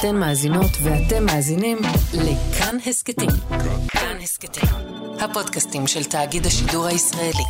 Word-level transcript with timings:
אתן 0.00 0.16
מאזינות 0.16 0.70
ואתם 0.82 1.26
מאזינים 1.26 1.78
לכאן 2.14 2.76
הסכתים. 2.86 3.30
כאן 3.88 4.16
הסכתים, 4.22 4.68
הפודקאסטים 5.20 5.86
של 5.86 6.04
תאגיד 6.04 6.46
השידור 6.46 6.86
הישראלי. 6.86 7.44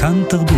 כאן 0.00 0.22
תרבות. 0.28 0.56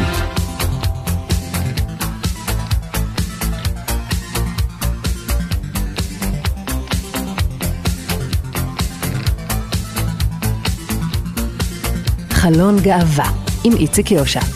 חלון 12.31 12.77
גאווה 12.81 13.31
עם 13.65 13.73
איציק 13.77 14.11
יושע. 14.11 14.54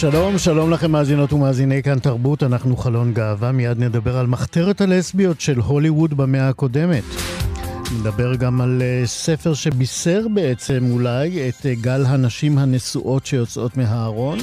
שלום, 0.00 0.38
שלום 0.38 0.70
לכם 0.70 0.90
מאזינות 0.90 1.32
ומאזיני 1.32 1.82
כאן 1.82 1.98
תרבות, 1.98 2.42
אנחנו 2.42 2.76
חלון 2.76 3.12
גאווה, 3.14 3.52
מיד 3.52 3.78
נדבר 3.78 4.16
על 4.16 4.26
מחתרת 4.26 4.80
הלסביות 4.80 5.40
של 5.40 5.58
הוליווד 5.58 6.14
במאה 6.14 6.48
הקודמת. 6.48 7.02
נדבר 8.00 8.34
גם 8.34 8.60
על 8.60 8.82
uh, 8.82 9.06
ספר 9.06 9.54
שבישר 9.54 10.26
בעצם 10.34 10.88
אולי 10.90 11.48
את 11.48 11.54
uh, 11.54 11.80
גל 11.80 12.06
הנשים 12.06 12.58
הנשואות 12.58 13.26
שיוצאות 13.26 13.76
מהארון. 13.76 14.38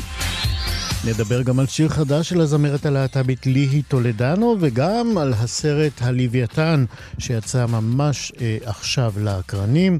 נדבר 1.05 1.41
גם 1.41 1.59
על 1.59 1.67
שיר 1.67 1.89
חדש 1.89 2.29
של 2.29 2.41
הזמרת 2.41 2.85
הלהט"בית 2.85 3.45
ליהי 3.45 3.81
טולדנו, 3.81 4.55
וגם 4.59 5.17
על 5.17 5.33
הסרט 5.33 6.01
הלוויתן 6.01 6.85
שיצא 7.19 7.65
ממש 7.65 8.31
אה, 8.41 8.57
עכשיו 8.65 9.13
לאקרנים. 9.17 9.99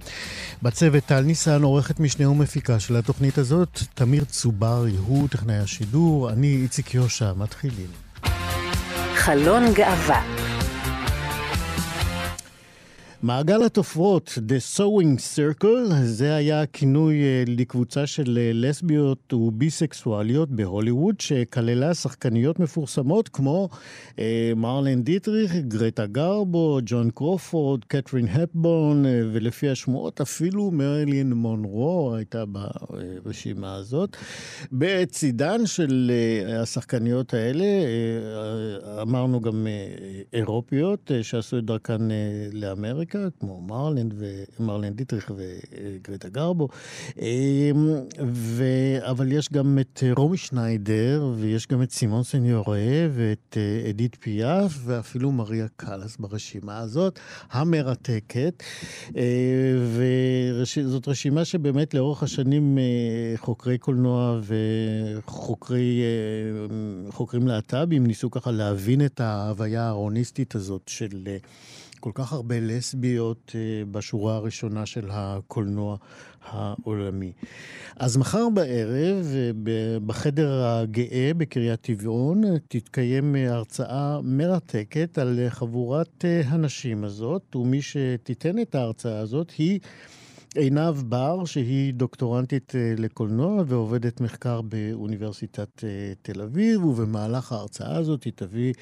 בצוות 0.64 1.04
טל 1.04 1.22
ניסן, 1.22 1.64
עורכת 1.64 2.00
משנה 2.00 2.30
ומפיקה 2.30 2.80
של 2.80 2.96
התוכנית 2.96 3.38
הזאת, 3.38 3.80
תמיר 3.94 4.24
צוברי 4.24 4.96
הוא 5.06 5.28
טכנאי 5.28 5.58
השידור, 5.58 6.30
אני 6.30 6.60
איציק 6.64 6.94
יושע, 6.94 7.34
מתחילים. 7.38 7.88
חלון 9.16 9.74
גאווה 9.74 10.22
מעגל 13.24 13.64
התופרות, 13.64 14.38
The 14.48 14.78
Sewing 14.78 15.20
Circle, 15.36 15.94
זה 16.04 16.36
היה 16.36 16.66
כינוי 16.66 17.24
אה, 17.24 17.44
לקבוצה 17.48 18.08
של 18.08 18.38
אה, 18.38 18.52
לסביות 18.54 19.34
וביסקסואליות 19.34 20.50
בהוליווד, 20.50 21.20
שכללה 21.20 21.94
שחקניות 21.94 22.60
מפורסמות 22.60 23.30
כמו 23.30 23.70
אה, 24.20 24.52
מרלן 24.56 25.02
דיטריך, 25.02 25.56
גרטה 25.56 26.06
גרבו, 26.06 26.80
ג'ון 26.86 27.10
קרופורד, 27.10 27.86
קתרין 27.86 28.28
הפבורן, 28.28 29.06
אה, 29.06 29.22
ולפי 29.34 29.70
השמועות 29.70 30.22
אפילו 30.22 30.72
מרילין 30.72 31.34
מונרו 31.34 32.14
הייתה 32.16 32.44
ברשימה 33.26 33.76
הזאת. 33.76 34.18
בצידן 34.72 35.66
של 35.66 36.12
אה, 36.14 36.62
השחקניות 36.62 37.34
האלה, 37.34 37.66
אה, 37.66 39.02
אמרנו 39.02 39.42
גם 39.42 39.68
אה, 39.68 39.88
אירופיות, 40.34 41.12
אה, 41.12 41.24
שעשו 41.24 41.58
את 41.58 41.64
דרכן 41.66 42.12
אה, 42.12 42.16
לאמריקה. 42.54 43.07
אמריקה, 43.16 43.38
כמו 43.40 43.62
מרלנד 43.62 44.14
ומרלנד 44.60 44.98
דיטריך 44.98 45.32
וגרטה 45.36 46.30
גרבו. 46.30 46.68
אמ, 47.22 47.96
ו... 48.28 48.64
אבל 49.02 49.32
יש 49.32 49.50
גם 49.54 49.78
את 49.82 50.04
רומי 50.16 50.38
שניידר, 50.38 51.34
ויש 51.38 51.68
גם 51.68 51.84
את 51.84 51.92
סימון 51.92 52.24
סניורה, 52.24 52.80
ואת 53.14 53.58
אה, 53.58 53.90
אדית 53.90 54.18
פיאף, 54.20 54.78
ואפילו 54.86 55.32
מריה 55.32 55.68
קאלאס 55.76 56.18
ברשימה 56.18 56.78
הזאת, 56.78 57.20
המרתקת. 57.52 58.64
אה, 59.18 59.24
וזאת 59.96 61.08
רשימה 61.08 61.46
שבאמת 61.46 61.94
לאורך 61.94 62.24
השנים 62.24 62.78
אה, 62.78 62.84
חוקרי 63.38 63.78
קולנוע 63.78 64.40
וחוקרים 67.08 67.48
להט"בים 67.48 68.08
ניסו 68.08 68.32
ככה 68.32 68.52
להבין 68.52 69.06
את 69.06 69.20
ההוויה 69.20 69.84
הארוניסטית 69.84 70.56
הזאת 70.56 70.82
של... 70.88 71.38
כל 72.08 72.12
כך 72.24 72.34
הרבה 72.34 72.56
לסביות 72.60 73.52
אה, 73.56 73.86
בשורה 73.92 74.36
הראשונה 74.36 74.86
של 74.86 75.08
הקולנוע 75.12 75.98
העולמי. 76.46 77.32
אז 77.96 78.18
מחר 78.18 78.50
בערב, 78.54 79.26
אה, 79.36 80.00
בחדר 80.06 80.66
הגאה 80.66 81.32
בקריית 81.38 81.82
טבעון, 81.82 82.42
תתקיים 82.68 83.36
הרצאה 83.36 84.20
מרתקת 84.24 85.18
על 85.18 85.40
חבורת 85.50 86.26
אה, 86.26 86.42
הנשים 86.46 87.04
הזאת, 87.04 87.56
ומי 87.56 87.82
שתיתן 87.82 88.60
את 88.60 88.76
ההרצאה 88.76 89.20
הזאת 89.20 89.52
היא... 89.58 89.80
עינב 90.58 91.02
בר, 91.06 91.46
שהיא 91.46 91.94
דוקטורנטית 91.94 92.74
אה, 92.76 92.94
לקולנוע 92.98 93.64
ועובדת 93.68 94.22
מחקר 94.22 94.62
באוניברסיטת 94.62 95.84
אה, 95.84 96.14
תל 96.22 96.42
אביב, 96.42 96.86
ובמהלך 96.86 97.52
ההרצאה 97.52 97.98
הזאת 97.98 98.24
היא 98.24 98.34
תביא 98.36 98.74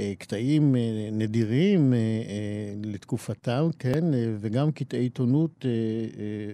אה, 0.00 0.12
קטעים 0.18 0.74
נדירים 1.12 1.94
לתקופתם, 2.84 3.68
כן, 3.78 4.04
וגם 4.40 4.72
קטעי 4.72 5.00
עיתונות 5.00 5.64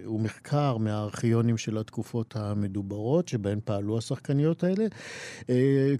ומחקר 0.05 0.77
מהארכיונים 0.77 1.57
של 1.57 1.77
התקופות 1.77 2.35
המדוברות, 2.35 3.27
שבהן 3.27 3.59
פעלו 3.65 3.97
השחקניות 3.97 4.63
האלה, 4.63 4.85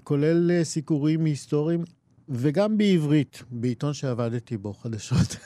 כולל 0.04 0.64
סיקורים 0.64 1.24
היסטוריים. 1.24 1.84
וגם 2.28 2.78
בעברית, 2.78 3.42
בעיתון 3.50 3.92
שעבדתי 3.94 4.56
בו, 4.56 4.72
חדשות. 4.72 5.36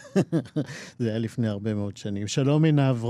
זה 0.98 1.08
היה 1.08 1.18
לפני 1.18 1.48
הרבה 1.48 1.74
מאוד 1.74 1.96
שנים. 1.96 2.26
שלום 2.26 2.64
עינב. 2.64 3.04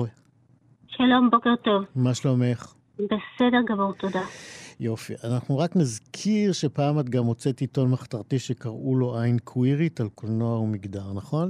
שלום, 0.88 1.30
בוקר 1.30 1.56
טוב. 1.64 1.84
מה 1.94 2.14
שלומך? 2.14 2.74
בסדר 2.98 3.58
גמור, 3.68 3.92
תודה. 3.92 4.22
יופי. 4.80 5.14
אנחנו 5.24 5.58
רק 5.58 5.76
נזכיר 5.76 6.52
שפעם 6.52 7.00
את 7.00 7.08
גם 7.08 7.24
הוצאת 7.24 7.60
עיתון 7.60 7.90
מחתרתי 7.90 8.38
שקראו 8.38 8.96
לו 8.96 9.20
עין 9.20 9.38
קווירית 9.44 10.00
על 10.00 10.08
קולנוע 10.08 10.58
ומגדר, 10.58 11.12
נכון? 11.12 11.48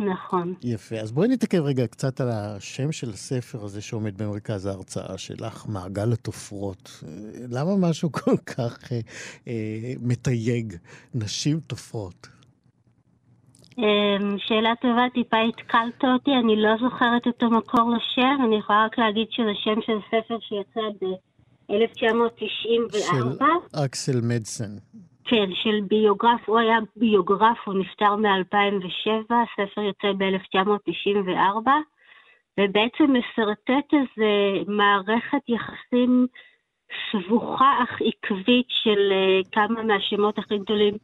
נכון. 0.00 0.54
יפה. 0.62 0.96
אז 0.96 1.12
בואי 1.12 1.28
נתעכב 1.28 1.62
רגע 1.62 1.86
קצת 1.86 2.20
על 2.20 2.28
השם 2.30 2.92
של 2.92 3.10
הספר 3.10 3.64
הזה 3.64 3.82
שעומד 3.82 4.22
במרכז 4.22 4.66
ההרצאה 4.66 5.18
שלך, 5.18 5.66
מעגל 5.68 6.12
התופרות. 6.12 7.04
למה 7.50 7.70
משהו 7.88 8.12
כל 8.24 8.36
כך 8.36 8.92
אה, 8.92 9.00
אה, 9.48 9.92
מתייג 10.02 10.76
נשים 11.14 11.60
תופרות? 11.60 12.28
אמ, 13.78 14.36
שאלה 14.38 14.72
טובה, 14.80 15.06
טיפה 15.14 15.36
התקלת 15.48 16.04
אותי, 16.04 16.30
אני 16.44 16.56
לא 16.56 16.70
זוכרת 16.80 17.28
את 17.28 17.42
המקור 17.42 17.92
לשם, 17.96 18.44
אני 18.46 18.56
יכולה 18.58 18.84
רק 18.86 18.98
להגיד 18.98 19.26
שזה 19.30 19.54
שם 19.64 19.80
של 19.86 19.98
ספר 20.08 20.38
שיצא 20.40 20.80
ב-1994. 21.00 22.98
של 22.98 23.44
אקסל 23.84 24.20
מדסן. 24.22 24.76
כן, 25.30 25.50
של 25.54 25.80
ביוגרף, 25.88 26.40
הוא 26.46 26.58
היה 26.58 26.78
ביוגרף, 26.96 27.58
הוא 27.64 27.74
נפטר 27.74 28.16
מ-2007, 28.16 29.34
הספר 29.34 29.80
יוצא 29.80 30.12
ב-1994, 30.12 31.68
ובעצם 32.60 33.16
משרטט 33.18 33.94
איזה 33.94 34.62
מערכת 34.68 35.48
יחסים 35.48 36.26
סבוכה 37.10 37.72
אך 37.82 38.02
עקבית 38.06 38.66
של 38.68 39.12
uh, 39.12 39.48
כמה 39.52 39.82
מהשמות 39.82 40.38
הכי 40.38 40.58
גדולים 40.58 40.94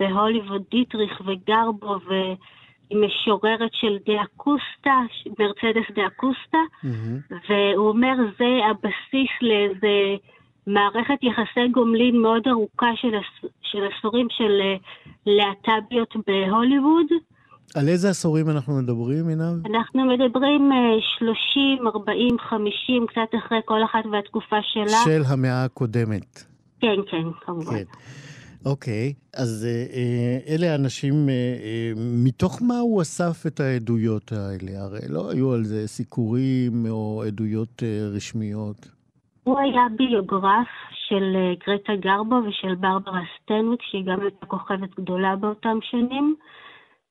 בהוליווד, 0.00 0.62
דיטריך 0.70 1.22
וגרבו, 1.26 1.96
והמשוררת 2.06 3.74
של 3.74 3.98
דה 4.06 4.22
אקוסטה, 4.22 5.00
מרצדס 5.38 5.90
דה 5.94 6.06
אקוסטה, 6.06 6.58
mm-hmm. 6.84 7.34
והוא 7.48 7.88
אומר, 7.88 8.14
זה 8.38 8.58
הבסיס 8.70 9.30
לאיזה... 9.42 10.16
מערכת 10.66 11.22
יחסי 11.22 11.68
גומלין 11.72 12.22
מאוד 12.22 12.42
ארוכה 12.48 12.90
של, 12.96 13.08
של 13.62 13.78
עשורים 13.92 14.26
של 14.30 14.60
אה, 14.60 14.76
להט"ביות 15.26 16.14
בהוליווד. 16.26 17.06
על 17.74 17.88
איזה 17.88 18.10
עשורים 18.10 18.50
אנחנו 18.50 18.74
מדברים, 18.82 19.28
עינב? 19.28 19.66
אנחנו 19.66 20.04
מדברים 20.04 20.70
30, 21.18 21.86
40, 21.86 22.38
50, 22.38 23.06
קצת 23.06 23.38
אחרי 23.38 23.58
כל 23.64 23.84
אחת 23.84 24.06
והתקופה 24.12 24.56
שלה. 24.62 24.98
של 25.04 25.22
המאה 25.26 25.64
הקודמת. 25.64 26.44
כן, 26.80 26.96
כן, 27.10 27.22
כמובן. 27.40 27.76
כן. 27.76 27.84
אוקיי, 28.66 29.12
אז 29.36 29.66
אה, 29.68 29.86
אה, 29.96 30.54
אלה 30.54 30.74
אנשים, 30.74 31.28
מתוך 31.96 32.62
מה 32.62 32.78
הוא 32.78 33.02
אסף 33.02 33.46
את 33.46 33.60
העדויות 33.60 34.32
האלה? 34.32 34.82
הרי 34.82 35.08
לא 35.08 35.30
היו 35.30 35.52
על 35.52 35.64
זה 35.64 35.88
סיקורים 35.88 36.86
או 36.90 37.22
עדויות 37.26 37.82
רשמיות. 38.12 38.88
הוא 39.44 39.58
היה 39.58 39.86
ביוגרף 39.96 40.68
של 40.92 41.36
אה, 41.36 41.52
גרטה 41.66 41.96
גרבו 41.96 42.36
ושל 42.46 42.74
ברברה 42.74 43.20
סטנוויק, 43.36 43.82
שהיא 43.82 44.04
גם 44.06 44.20
הייתה 44.20 44.46
כוכבת 44.46 44.94
גדולה 45.00 45.36
באותם 45.36 45.78
שנים. 45.82 46.36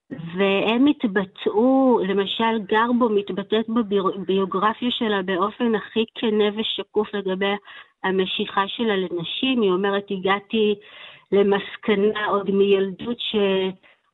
והם 0.10 0.86
התבטאו, 0.88 2.00
למשל 2.08 2.60
גרבו 2.60 3.10
מתבטאת 3.10 3.70
בביוגרפיה 3.70 4.92
שלה 4.92 5.22
באופן 5.22 5.76
הכי 5.76 6.06
כנה 6.16 6.44
ושקוף 6.56 7.14
לגבי 7.14 7.56
המשיכה 8.04 8.68
שלה 8.68 8.96
לנשים. 8.96 9.62
היא 9.62 9.72
אומרת, 9.72 10.06
הגעתי 10.12 10.76
למסקנה 11.32 12.26
עוד 12.26 12.52
מילדות 12.52 13.20
ש... 13.20 13.36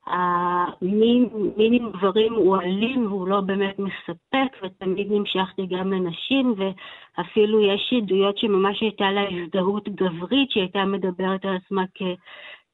המין 0.09 1.29
עם 1.57 1.91
גברים 1.91 2.33
הוא 2.33 2.57
אלים 2.57 3.05
והוא 3.07 3.27
לא 3.27 3.41
באמת 3.41 3.79
מספק, 3.79 4.63
ותמיד 4.63 5.07
נמשכתי 5.11 5.65
גם 5.65 5.93
לנשים, 5.93 6.55
ואפילו 6.57 7.61
יש 7.61 7.93
עדויות 7.97 8.37
שממש 8.37 8.81
הייתה 8.81 9.11
לה 9.11 9.21
הזדהות 9.29 9.89
גברית, 9.89 10.51
שהיא 10.51 10.63
הייתה 10.63 10.85
מדברת 10.85 11.45
על 11.45 11.55
עצמה 11.55 11.83
כ... 11.95 12.01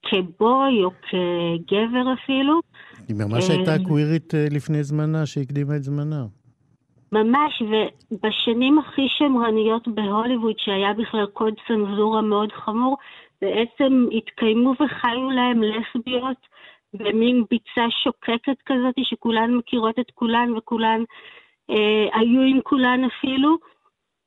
כבוי 0.07 0.83
או 0.83 0.91
כגבר 1.01 2.13
אפילו. 2.13 2.59
היא 3.07 3.15
ממש 3.15 3.49
הייתה 3.49 3.71
אה, 3.71 3.85
קווירית 3.87 4.35
אה, 4.35 4.45
לפני 4.51 4.83
זמנה, 4.83 5.25
שהקדימה 5.25 5.75
את 5.75 5.83
זמנה. 5.83 6.25
ממש, 7.11 7.61
ובשנים 7.61 8.79
הכי 8.79 9.07
שמרניות 9.17 9.87
בהוליווד, 9.87 10.55
שהיה 10.57 10.93
בכלל 10.93 11.25
קוד 11.25 11.53
צנזורה 11.67 12.21
מאוד 12.21 12.51
חמור, 12.51 12.97
בעצם 13.41 14.05
התקיימו 14.17 14.73
וחיו 14.73 15.29
להם 15.31 15.61
לסביות 15.63 16.37
במין 16.97 17.43
ביצה 17.49 17.85
שוקקת 18.03 18.57
כזאת, 18.65 18.95
שכולן 19.03 19.53
מכירות 19.53 19.99
את 19.99 20.11
כולן 20.13 20.53
וכולן 20.57 21.03
אה, 21.69 22.19
היו 22.19 22.41
עם 22.41 22.59
כולן 22.63 23.01
אפילו. 23.03 23.57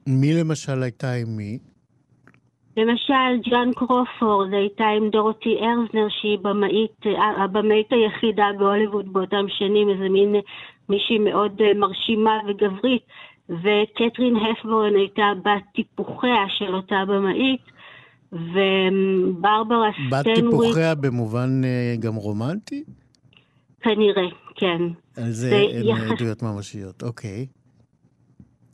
מי 0.06 0.35
למשל 0.41 0.82
הייתה 0.82 1.12
עם 1.12 1.37
מי? 1.37 1.59
למשל, 2.76 3.50
ג'ון 3.50 3.73
קרופורד 3.75 4.55
הייתה 4.55 4.85
עם 4.85 5.11
דורותי 5.11 5.56
ארזנר, 5.61 6.09
שהיא 6.09 6.38
במאית, 6.38 7.00
הבמאית 7.37 7.93
היחידה 7.93 8.47
בהוליווד 8.59 9.12
באותם 9.12 9.44
שנים, 9.49 9.88
איזה 9.91 10.09
מין 10.09 10.35
מישהי 10.88 11.19
מאוד 11.19 11.61
אה, 11.61 11.75
מרשימה 11.75 12.38
וגברית, 12.49 13.03
וקטרין 13.49 14.37
הפבורן 14.37 14.97
הייתה 14.97 15.32
בת 15.44 15.62
טיפוחיה 15.75 16.44
של 16.49 16.75
אותה 16.75 17.05
במאית, 17.09 17.61
וברברה 18.33 19.91
סטנוויק... 19.93 20.13
בת 20.13 20.35
טיפוחיה 20.35 20.95
במובן 20.95 21.61
אה, 21.65 21.95
גם 22.01 22.15
רומנטי? 22.15 22.85
כנראה, 23.81 24.29
כן. 24.55 24.83
על 25.17 25.31
זה 25.31 25.57
אין 25.57 25.89
יחס... 25.89 26.11
עדויות 26.11 26.43
ממשיות, 26.43 27.03
אוקיי. 27.03 27.47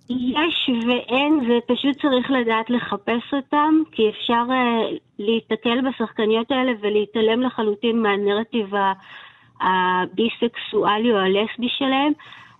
יש 0.08 0.70
ואין, 0.86 1.40
ופשוט 1.50 2.00
צריך 2.02 2.30
לדעת 2.30 2.70
לחפש 2.70 3.34
אותם, 3.34 3.74
כי 3.92 4.08
אפשר 4.08 4.44
uh, 4.48 4.98
להיתקל 5.18 5.78
בשחקניות 5.88 6.50
האלה 6.50 6.72
ולהתעלם 6.80 7.42
לחלוטין 7.42 8.02
מהנרטיב 8.02 8.66
הביסקסואלי 9.60 11.12
או 11.12 11.16
הלסבי 11.16 11.68
שלהם, 11.78 12.12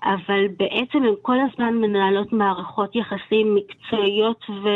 אבל 0.02 0.46
בעצם 0.58 0.98
הן 0.98 1.14
כל 1.22 1.36
הזמן 1.40 1.74
מנהלות 1.74 2.32
מערכות 2.32 2.96
יחסים 2.96 3.54
מקצועיות 3.54 4.44
ו... 4.50 4.68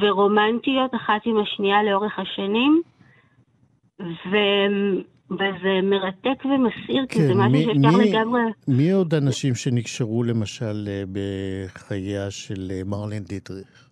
ורומנטיות 0.00 0.94
אחת 0.94 1.20
עם 1.24 1.36
השנייה 1.40 1.82
לאורך 1.82 2.18
השנים. 2.18 2.82
ו... 4.00 4.36
וזה 5.30 5.80
מרתק 5.82 6.44
ומסעיר, 6.44 7.06
כן, 7.08 7.14
כי 7.14 7.26
זה 7.26 7.34
משהו 7.34 7.62
שאפשר 7.62 7.98
לגמרי... 7.98 8.40
מי 8.68 8.90
עוד 8.90 9.14
אנשים 9.14 9.54
שנקשרו 9.54 10.22
למשל 10.22 10.88
אה, 10.88 11.02
בחייה 11.12 12.30
של 12.30 12.70
אה, 12.70 12.80
מרלין 12.86 13.22
דיטריך? 13.22 13.88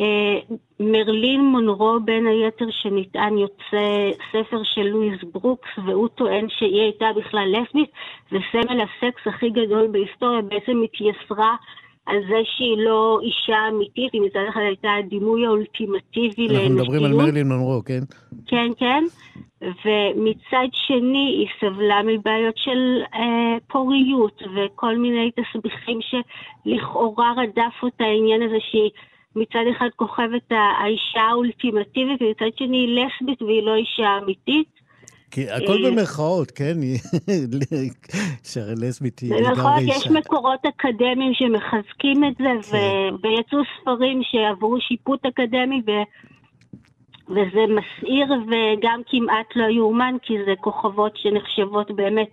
אה, 0.00 0.56
מרלין 0.80 1.40
מונרו 1.40 1.98
בין 2.04 2.26
היתר 2.26 2.64
שנטען 2.70 3.38
יוצא 3.38 4.10
ספר 4.32 4.62
של 4.64 4.82
לואיס 4.82 5.20
ברוקס 5.32 5.68
והוא 5.86 6.08
טוען 6.08 6.46
שהיא 6.48 6.80
הייתה 6.80 7.06
בכלל 7.16 7.48
לסבית 7.52 7.90
וסמל 8.26 8.80
הסקס 8.80 9.26
הכי 9.26 9.50
גדול 9.50 9.88
בהיסטוריה 9.92 10.42
בעצם 10.42 10.82
התייסרה 10.84 11.56
על 12.06 12.16
זה 12.28 12.36
שהיא 12.44 12.76
לא 12.78 13.20
אישה 13.22 13.68
אמיתית, 13.68 14.12
היא 14.12 14.22
מצד 14.22 14.40
אחד 14.48 14.60
הייתה 14.60 14.94
הדימוי 14.94 15.46
האולטימטיבי 15.46 16.48
לנשיות. 16.48 16.62
אנחנו 16.62 16.74
מדברים 16.74 17.04
על 17.04 17.12
מרלין 17.12 17.48
מונרו, 17.48 17.82
כן? 17.84 18.00
כן, 18.46 18.68
כן. 18.78 19.04
ומצד 19.62 20.68
שני 20.72 21.36
היא 21.38 21.46
סבלה 21.60 22.02
מבעיות 22.02 22.56
של 22.56 23.02
אה, 23.14 23.56
פוריות 23.68 24.42
וכל 24.54 24.96
מיני 24.98 25.30
תסביכים 25.30 25.98
שלכאורה 26.02 27.32
רדף 27.36 27.74
אותה 27.82 28.04
העניין 28.04 28.42
הזה 28.42 28.56
שהיא 28.70 28.90
מצד 29.36 29.64
אחד 29.76 29.88
כוכבת 29.96 30.52
האישה 30.52 31.20
האולטימטיבית 31.20 32.22
ומצד 32.22 32.56
שני 32.58 32.76
היא 32.76 32.98
לסבית 32.98 33.42
והיא 33.42 33.62
לא 33.62 33.74
אישה 33.74 34.18
אמיתית. 34.22 34.81
כי 35.32 35.50
הכל 35.50 35.84
אה, 35.84 35.90
במרכאות, 35.90 36.50
כן? 36.50 36.74
שהרי 38.50 38.74
לסבית 38.76 39.18
היא 39.18 39.34
לגמרי 39.34 39.50
אישה. 39.50 39.62
במרכאות 39.62 39.82
יש 39.82 40.06
מקורות 40.06 40.60
אקדמיים 40.68 41.34
שמחזקים 41.34 42.24
את 42.24 42.36
זה, 42.38 42.70
כן. 42.70 43.14
ויצאו 43.22 43.58
ספרים 43.80 44.20
שעברו 44.22 44.80
שיפוט 44.80 45.26
אקדמי, 45.26 45.82
וזה 47.28 47.60
מסעיר 47.68 48.26
וגם 48.46 49.00
כמעט 49.06 49.46
לא 49.56 49.64
יאומן, 49.64 50.16
כי 50.22 50.34
זה 50.46 50.52
כוכבות 50.60 51.16
שנחשבות 51.16 51.90
באמת 51.90 52.30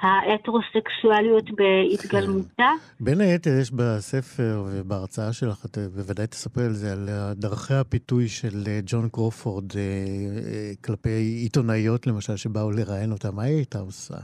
ההטרוסקסואליות 0.00 1.44
בהתגלמותה. 1.50 2.70
בין 3.00 3.20
היתר 3.20 3.50
יש 3.60 3.70
בספר 3.70 4.64
ובהרצאה 4.66 5.32
שלך, 5.32 5.64
את 5.64 5.78
בוודאי 5.78 6.26
תספר 6.26 6.60
על 6.60 6.72
זה, 6.72 6.92
על 6.92 7.08
דרכי 7.34 7.74
הפיתוי 7.74 8.28
של 8.28 8.62
אה, 8.66 8.80
ג'ון 8.86 9.08
קרופורד 9.08 9.64
אה, 9.76 9.80
אה, 9.80 10.70
כלפי 10.84 11.08
עיתונאיות 11.42 12.06
למשל, 12.06 12.36
שבאו 12.36 12.70
לראיין 12.70 13.12
אותה. 13.12 13.30
מה 13.30 13.42
היא 13.42 13.56
הייתה 13.56 13.78
עושה? 13.78 14.14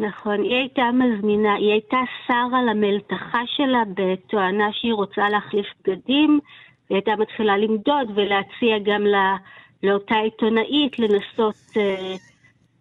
נכון, 0.00 0.42
היא 0.42 0.54
הייתה 0.54 0.82
מזמינה, 0.92 1.54
היא 1.54 1.72
הייתה 1.72 1.96
שרה 2.26 2.62
למלתחה 2.70 3.40
שלה 3.46 3.82
בתואנה 3.94 4.68
שהיא 4.72 4.94
רוצה 4.94 5.28
להחליף 5.28 5.66
בגדים, 5.80 6.40
היא 6.88 6.96
הייתה 6.96 7.10
מתחילה 7.18 7.56
למדוד 7.56 8.10
ולהציע 8.14 8.78
גם 8.84 9.02
לא, 9.02 9.18
לאותה 9.82 10.14
עיתונאית 10.14 10.98
לנסות... 10.98 11.76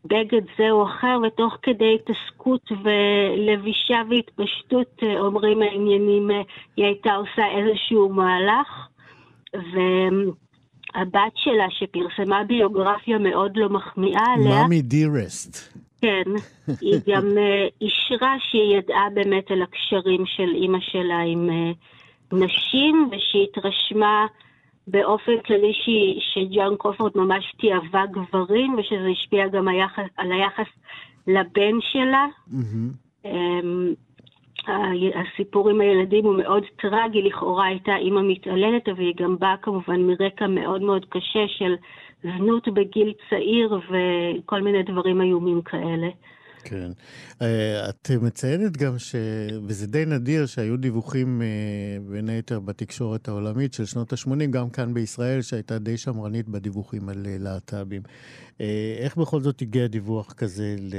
בגד 0.06 0.42
זה 0.58 0.72
או 0.72 0.84
אחר, 0.88 1.20
ותוך 1.28 1.58
כדי 1.62 1.96
התעסקות 1.96 2.72
ולבישה 2.84 4.02
והתפשטות, 4.10 5.04
אה, 5.04 5.20
אומרים 5.20 5.62
העניינים, 5.62 6.32
אה, 6.32 6.42
היא 6.78 6.86
הייתה 6.86 7.16
עושה 7.16 7.44
איזשהו 7.58 8.10
מהלך. 8.10 8.88
והבת 9.54 11.34
שלה, 11.36 11.66
שפרסמה 11.70 12.44
ביוגרפיה 12.44 13.18
מאוד 13.18 13.58
לא 13.58 13.70
מחמיאה 13.70 14.34
עליה... 14.36 14.62
מאמי 14.62 14.82
דירסט. 14.82 15.74
כן, 16.02 16.24
היא 16.82 17.00
גם 17.10 17.38
אה, 17.38 17.68
אישרה 17.82 18.36
שהיא 18.40 18.78
ידעה 18.78 19.08
באמת 19.14 19.52
על 19.52 19.62
הקשרים 19.62 20.26
של 20.26 20.50
אימא 20.56 20.80
שלה 20.82 21.20
עם 21.20 21.50
נשים, 22.34 23.10
ושהיא 23.12 23.48
התרשמה 23.50 24.26
באופן 24.92 25.42
כללי 25.46 25.74
שג'ון 26.20 26.76
קרופורד 26.78 27.12
ממש 27.16 27.54
תיעבה 27.60 28.06
גברים, 28.12 28.76
ושזה 28.78 29.08
השפיע 29.12 29.48
גם 29.48 29.68
היחס, 29.68 30.04
על 30.18 30.32
היחס 30.32 30.68
לבן 31.28 31.82
שלה. 31.82 32.28
Mm-hmm. 32.50 33.26
הסיפור 35.16 35.70
עם 35.70 35.82
הילדים 35.82 36.26
הוא 36.26 36.36
מאוד 36.38 36.64
טרגי, 36.82 37.22
לכאורה 37.22 37.66
הייתה 37.66 37.96
אימא 37.96 38.22
מתעללת, 38.24 38.90
אבל 38.90 39.00
היא 39.00 39.14
גם 39.18 39.38
באה 39.40 39.58
כמובן 39.62 40.02
מרקע 40.02 40.48
מאוד 40.48 40.82
מאוד 40.82 41.06
קשה 41.10 41.48
של 41.48 41.76
זנות 42.24 42.68
בגיל 42.68 43.14
צעיר 43.30 43.80
וכל 43.90 44.62
מיני 44.62 44.84
דברים 44.84 45.22
איומים 45.22 45.62
כאלה. 45.62 46.08
כן. 46.64 46.92
אה, 47.42 47.90
את 47.90 48.12
מציינת 48.22 48.78
גם 48.78 49.00
ש... 49.00 49.16
וזה 49.68 49.88
די 49.88 50.06
נדיר 50.06 50.46
שהיו 50.46 50.78
דיווחים, 50.78 51.42
אה, 51.42 51.98
בין 52.12 52.30
היתר 52.30 52.60
בתקשורת 52.60 53.28
העולמית 53.28 53.74
של 53.74 53.86
שנות 53.86 54.14
ה-80, 54.14 54.46
גם 54.50 54.70
כאן 54.70 54.94
בישראל, 54.94 55.42
שהייתה 55.42 55.80
די 55.80 55.98
שמרנית 55.98 56.50
בדיווחים 56.50 57.10
על 57.10 57.26
אה, 57.26 57.36
להט"בים. 57.40 58.02
איך 59.00 59.18
בכל 59.18 59.40
זאת 59.40 59.62
הגיע 59.62 59.88
דיווח 59.88 60.34
כזה 60.34 60.76
ל... 60.80 60.96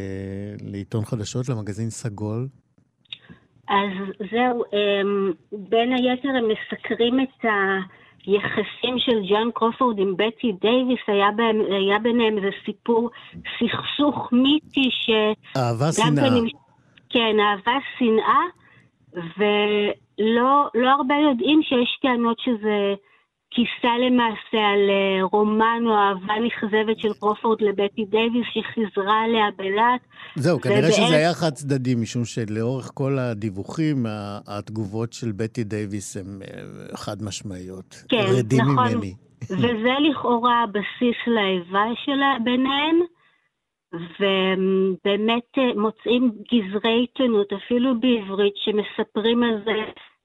לעיתון 0.70 1.04
חדשות, 1.04 1.48
למגזין 1.48 1.90
סגול? 1.90 2.48
אז 3.68 4.16
זהו, 4.18 4.64
בין 5.52 5.92
היתר 5.92 6.28
הם 6.28 6.44
מסקרים 6.48 7.20
את 7.20 7.44
ה... 7.44 7.48
היחסים 8.26 8.98
של 8.98 9.20
ג'ון 9.28 9.50
קרופורד 9.54 9.98
עם 9.98 10.14
בטי 10.16 10.52
דייוויס, 10.60 11.00
היה, 11.06 11.30
בהם, 11.36 11.60
היה 11.70 11.98
ביניהם 11.98 12.36
איזה 12.36 12.50
סיפור 12.64 13.10
סכסוך 13.58 14.28
מיתי 14.32 14.90
ש... 14.90 15.10
אהבה 15.56 15.92
שנאה. 15.92 16.40
כן, 17.10 17.36
אהבה 17.40 17.78
שנאה, 17.98 18.42
ולא 19.14 20.68
לא 20.74 20.88
הרבה 20.90 21.14
יודעים 21.14 21.62
שיש 21.62 21.98
טענות 22.02 22.38
שזה 22.38 22.94
כיסה 23.50 23.98
למעשה 24.06 24.58
על 24.72 24.90
אה, 24.90 25.24
רומן 25.32 25.82
או 25.86 25.92
אהבה 25.94 26.34
נכזבת 26.46 26.98
של 26.98 27.12
קרופורד 27.20 27.60
לבטי 27.62 28.04
דייוויס 28.04 28.46
שחיזרה 28.54 29.22
עליה 29.24 29.44
בלהט. 29.56 30.00
זהו, 30.34 30.60
כנראה 30.60 30.78
ובאל... 30.78 30.90
שזה 30.90 31.16
היה 31.16 31.34
חד 31.34 31.50
צדדי, 31.50 31.94
משום 31.94 32.24
שלאורך 32.24 32.90
כל 32.94 33.18
הדיווחים, 33.18 33.96
התגובות 34.48 35.12
של 35.12 35.32
בטי 35.32 35.64
דייוויס 35.64 36.16
הן 36.16 36.40
אה, 36.42 36.96
חד 36.96 37.22
משמעיות. 37.22 37.94
כן, 38.08 38.24
רדים 38.38 38.60
נכון. 38.60 38.94
ממני. 38.94 39.14
וזה 39.50 39.94
לכאורה 40.10 40.62
הבסיס 40.62 41.18
לאיבה 41.26 41.84
שלה 42.04 42.36
ביניהן. 42.44 42.96
ובאמת 43.92 45.58
אה, 45.58 45.80
מוצאים 45.80 46.32
גזרי 46.52 47.00
עיתונות, 47.00 47.52
אפילו 47.52 48.00
בעברית, 48.00 48.54
שמספרים 48.56 49.42
על 49.42 49.62
זה 49.64 49.70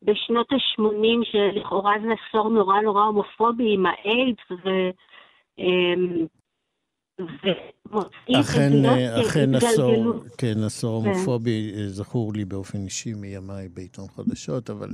בשנות 0.05 0.47
ה-80, 0.51 1.31
שלכאורה 1.31 1.93
זה 2.01 2.07
עשור 2.29 2.49
נורא 2.49 2.81
נורא 2.81 3.03
הומופובי 3.03 3.73
עם 3.73 3.85
האיידס, 3.85 4.51
ו... 4.65 4.69
אמ, 5.59 6.25
אכן, 8.39 8.71
אכן 9.21 9.55
עשור, 9.55 10.13
כן, 10.37 10.63
עשור 10.65 11.03
כן. 11.03 11.09
הומופובי 11.09 11.73
זכור 11.87 12.33
לי 12.33 12.45
באופן 12.45 12.77
אישי 12.83 13.13
מימיי 13.13 13.69
בעיתון 13.69 14.05
חדשות, 14.07 14.69
אבל 14.69 14.89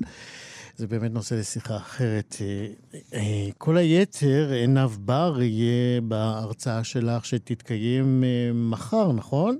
זה 0.75 0.87
באמת 0.87 1.11
נושא 1.11 1.35
לשיחה 1.35 1.77
אחרת. 1.77 2.35
אה, 2.41 2.67
אה, 3.13 3.49
כל 3.57 3.77
היתר, 3.77 4.51
עינב 4.51 4.89
בר 4.99 5.41
יהיה 5.41 6.01
בהרצאה 6.01 6.83
שלך 6.83 7.25
שתתקיים 7.25 8.23
אה, 8.23 8.51
מחר, 8.53 9.11
נכון? 9.11 9.57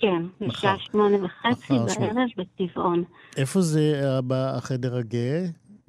כן, 0.00 0.22
בשעה 0.48 0.78
שמונה 0.78 1.16
וחצי 1.24 1.72
בערב 1.72 2.28
בטבעון. 2.36 3.04
איפה 3.36 3.60
זה 3.60 4.00
בחדר 4.26 4.96
הגאה? 4.96 5.44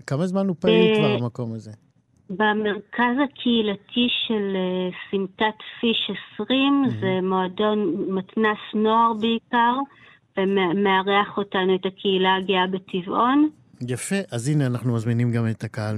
כמה 0.07 0.27
זמן 0.27 0.47
הוא 0.47 0.55
פעיל 0.59 0.95
כבר 0.97 1.17
המקום 1.19 1.53
הזה? 1.53 1.71
במרכז 2.29 3.15
הקהילתי 3.23 4.07
של 4.27 4.55
סמטת 5.11 5.57
פיש 5.81 6.11
20, 6.35 6.83
mm-hmm. 6.85 6.89
זה 7.01 7.19
מועדון 7.23 7.95
מתנ"ס 8.09 8.75
נוער 8.75 9.13
בעיקר, 9.13 9.73
ומארח 10.37 11.37
אותנו, 11.37 11.75
את 11.75 11.85
הקהילה 11.85 12.35
הגאה 12.35 12.67
בטבעון. 12.67 13.49
יפה, 13.87 14.15
אז 14.31 14.47
הנה 14.47 14.65
אנחנו 14.65 14.95
מזמינים 14.95 15.31
גם 15.31 15.47
את 15.51 15.63
הקהל 15.63 15.97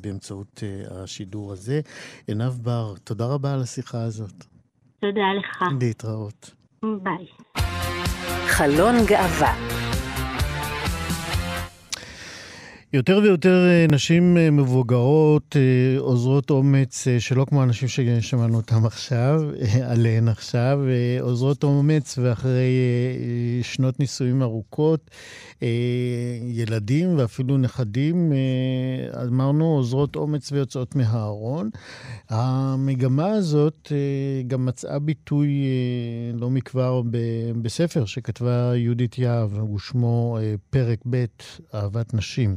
באמצעות 0.00 0.62
אה, 0.62 1.02
השידור 1.02 1.52
הזה. 1.52 1.80
עינב 2.26 2.52
בר, 2.62 2.94
תודה 3.04 3.26
רבה 3.26 3.54
על 3.54 3.60
השיחה 3.60 4.02
הזאת. 4.02 4.44
תודה 5.00 5.32
לך. 5.38 5.64
להתראות. 5.80 6.59
ביי. 6.84 7.26
חלון 8.46 8.94
גאווה 9.06 9.54
יותר 12.92 13.20
ויותר 13.22 13.66
אה, 13.68 13.86
נשים 13.92 14.36
אה, 14.36 14.50
מבוגרות 14.50 15.56
אה, 15.56 16.00
עוזרות 16.00 16.50
אומץ, 16.50 17.06
שלא 17.18 17.44
כמו 17.44 17.62
הנשים 17.62 17.88
ששמענו 17.88 18.56
אותם 18.56 18.86
עכשיו, 18.86 19.42
עליהן 19.92 20.28
עכשיו, 20.28 20.80
עוזרות 21.20 21.64
אומץ 21.64 22.18
ואחרי 22.18 22.70
שנות 23.62 24.00
נישואים 24.00 24.42
ארוכות, 24.42 25.10
ילדים 26.42 27.18
ואפילו 27.18 27.56
נכדים, 27.56 28.32
אמרנו, 29.26 29.64
עוזרות 29.64 30.16
אומץ 30.16 30.52
ויוצאות 30.52 30.96
מהארון. 30.96 31.70
המגמה 32.28 33.26
הזאת 33.26 33.92
גם 34.46 34.66
מצאה 34.66 34.98
ביטוי 34.98 35.64
לא 36.34 36.50
מכבר 36.50 37.02
בספר 37.62 38.04
שכתבה 38.04 38.72
יהודית 38.76 39.18
יהב, 39.18 39.62
ושמו 39.74 40.38
פרק 40.70 40.98
ב', 41.10 41.24
אהבת 41.74 42.14
נשים. 42.14 42.56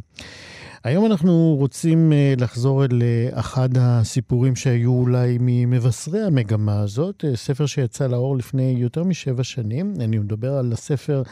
היום 0.84 1.06
אנחנו 1.06 1.56
רוצים 1.60 2.13
אה, 2.13 2.34
לחזור 2.38 2.86
אל 2.86 3.01
אה, 3.01 3.39
אחד 3.39 3.70
הסיפורים 3.80 4.56
שהיו 4.56 4.92
אולי 4.92 5.38
ממבשרי 5.42 6.22
המגמה 6.22 6.80
הזאת, 6.80 7.25
אה, 7.25 7.36
ספר 7.36 7.65
שיצא 7.65 8.08
לאור 8.08 8.38
לפני 8.38 8.75
יותר 8.77 9.03
משבע 9.03 9.44
שנים. 9.44 9.94
אני 10.00 10.18
מדבר 10.18 10.53
על 10.53 10.74
הספר 10.74 11.24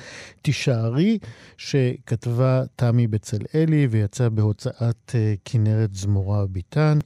"תישארי", 0.41 1.17
שכתבה 1.57 2.63
תמי 2.75 3.07
בצלאלי 3.07 3.88
ויצא 3.89 4.29
בהוצאת 4.29 5.15
כנרת 5.45 5.95
זמורה 5.95 6.45
ביטן. 6.45 7.00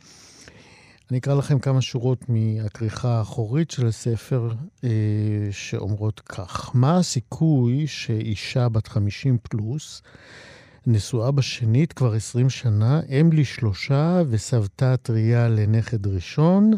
אני 1.12 1.18
אקרא 1.18 1.36
לכם 1.36 1.60
כמה 1.60 1.82
שורות 1.82 2.26
מהכריכה 2.30 3.18
האחורית 3.18 3.72
של 3.72 3.88
הספר 3.88 4.52
אה, 4.84 4.90
שאומרות 5.52 6.20
כך: 6.20 6.72
מה 6.74 6.98
הסיכוי 6.98 7.88
שאישה 7.88 8.70
בת 8.70 8.88
50 8.88 9.38
פלוס 9.44 10.02
נשואה 10.88 11.32
בשנית 11.32 11.94
כבר 11.94 12.14
20 12.14 12.50
שנה, 12.50 13.02
אם 13.10 13.30
לשלושה 13.34 14.22
וסבתא 14.30 14.96
טריה 14.96 15.48
לנכד 15.48 16.08
ראשון, 16.08 16.72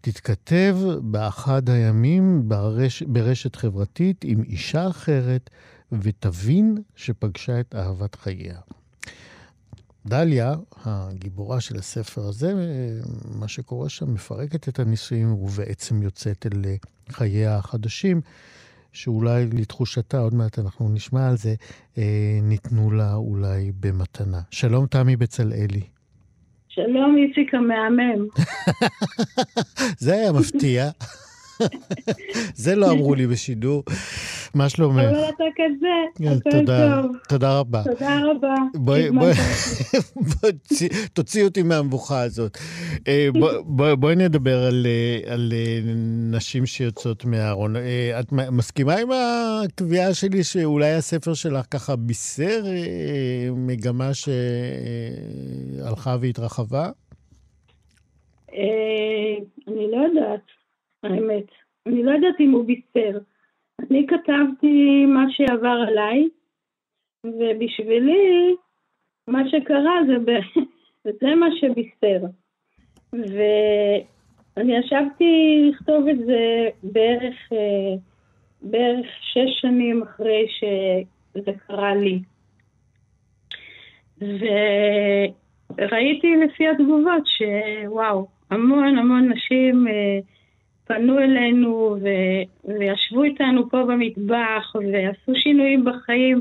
תתכתב 0.00 0.76
באחד 1.02 1.70
הימים 1.70 2.48
ברש, 2.48 3.02
ברשת 3.02 3.56
חברתית 3.56 4.24
עם 4.24 4.42
אישה 4.42 4.88
אחרת, 4.88 5.50
ותבין 5.92 6.82
שפגשה 6.96 7.60
את 7.60 7.74
אהבת 7.74 8.14
חייה. 8.14 8.58
דליה, 10.06 10.54
הגיבורה 10.84 11.60
של 11.60 11.78
הספר 11.78 12.26
הזה, 12.26 12.52
מה 13.38 13.48
שקורה 13.48 13.88
שם, 13.88 14.14
מפרקת 14.14 14.68
את 14.68 14.78
הנישואים 14.78 15.32
ובעצם 15.32 16.02
יוצאת 16.02 16.46
אל 16.46 16.62
חייה 17.10 17.56
החדשים. 17.56 18.20
שאולי 18.94 19.46
לתחושתה, 19.52 20.18
עוד 20.18 20.34
מעט 20.34 20.58
אנחנו 20.58 20.88
נשמע 20.88 21.28
על 21.28 21.36
זה, 21.36 21.54
אה, 21.98 22.38
ניתנו 22.42 22.90
לה 22.90 23.14
אולי 23.14 23.72
במתנה. 23.80 24.40
שלום, 24.50 24.86
תמי 24.86 25.16
בצלאלי. 25.16 25.80
שלום, 26.68 27.16
איציק 27.18 27.54
המהמם. 27.54 28.26
זה 30.04 30.14
היה 30.14 30.32
מפתיע. 30.32 30.90
זה 32.64 32.76
לא 32.76 32.90
אמרו 32.90 33.14
לי 33.14 33.26
בשידור. 33.26 33.82
מה 34.54 34.68
שלומך? 34.68 35.02
אבל 35.02 35.28
אתה 35.28 35.44
כזה, 35.56 35.86
כן, 36.14 36.50
תודה, 36.50 37.02
טוב. 37.02 37.16
תודה 37.28 37.58
רבה. 37.58 37.82
תודה 37.84 38.20
רבה. 38.30 38.54
בואי, 38.74 39.08
תוציאי 41.14 41.44
אותי 41.44 41.62
מהמבוכה 41.62 42.22
הזאת. 42.22 42.58
אה, 43.08 43.28
בואי 43.98 44.16
נדבר 44.16 44.58
על, 44.64 44.86
אה, 44.86 45.32
על 45.32 45.52
אה, 45.52 45.80
נשים 46.30 46.66
שיוצאות 46.66 47.24
מהארון. 47.24 47.76
את 48.20 48.32
מסכימה 48.32 48.94
עם 48.94 49.08
הקביעה 49.12 50.14
שלי 50.14 50.44
שאולי 50.44 50.92
הספר 50.92 51.34
שלך 51.34 51.66
ככה 51.70 51.96
בישר 51.96 52.62
מגמה 53.56 54.10
שהלכה 55.74 56.16
והתרחבה? 56.20 56.90
אני 59.68 59.90
לא 59.90 59.96
יודעת. 59.96 60.40
האמת. 61.02 61.44
אני 61.86 62.02
לא 62.02 62.10
יודעת 62.10 62.40
אם 62.40 62.50
הוא 62.50 62.64
בישר. 62.66 63.18
אני 63.80 64.06
כתבתי 64.06 65.06
מה 65.06 65.24
שעבר 65.30 65.84
עליי, 65.88 66.28
ובשבילי 67.24 68.54
מה 69.28 69.48
שקרה 69.48 70.00
זה, 70.06 70.18
ב... 70.18 70.30
זה 71.20 71.34
מה 71.34 71.46
שבישר. 71.60 72.26
ואני 73.12 74.76
ישבתי 74.76 75.60
לכתוב 75.70 76.08
את 76.08 76.18
זה 76.26 76.68
בערך, 76.82 77.52
אה, 77.52 77.94
בערך 78.62 79.06
שש 79.20 79.60
שנים 79.60 80.02
אחרי 80.02 80.46
שזה 80.48 81.52
קרה 81.66 81.94
לי. 81.94 82.18
וראיתי 85.78 86.36
לפי 86.36 86.68
התגובות 86.68 87.22
שוואו, 87.26 88.26
המון 88.50 88.98
המון 88.98 89.32
נשים 89.32 89.88
אה, 89.88 90.18
פנו 90.86 91.18
אלינו 91.18 91.96
ו- 92.02 92.70
וישבו 92.78 93.22
איתנו 93.22 93.70
פה 93.70 93.84
במטבח 93.88 94.74
ועשו 94.74 95.32
שינויים 95.34 95.84
בחיים. 95.84 96.40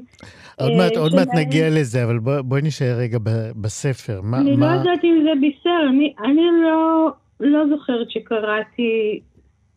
עוד 0.59 0.71
מעט, 0.77 0.91
אה, 0.95 1.01
עוד 1.01 1.15
מעט 1.15 1.27
נגיע 1.35 1.69
לזה, 1.69 2.03
אבל 2.03 2.19
בואי 2.19 2.43
בוא 2.43 2.57
נשאר 2.63 2.95
רגע 2.97 3.17
ב- 3.19 3.61
בספר. 3.61 4.21
מה, 4.23 4.37
אני 4.37 4.51
לא 4.51 4.57
מה... 4.57 4.75
לא 4.75 4.79
יודעת 4.79 5.03
אם 5.03 5.23
זה 5.23 5.29
בישר, 5.41 5.89
אני, 5.89 6.13
אני 6.23 6.41
לא, 6.63 7.09
לא 7.39 7.67
זוכרת 7.69 8.11
שקראתי 8.11 9.19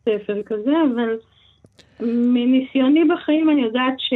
ספר 0.02 0.42
כזה, 0.46 0.72
אבל 0.94 1.16
מניסיוני 2.00 3.04
בחיים 3.04 3.50
אני 3.50 3.62
יודעת 3.62 3.94
ש... 3.98 4.12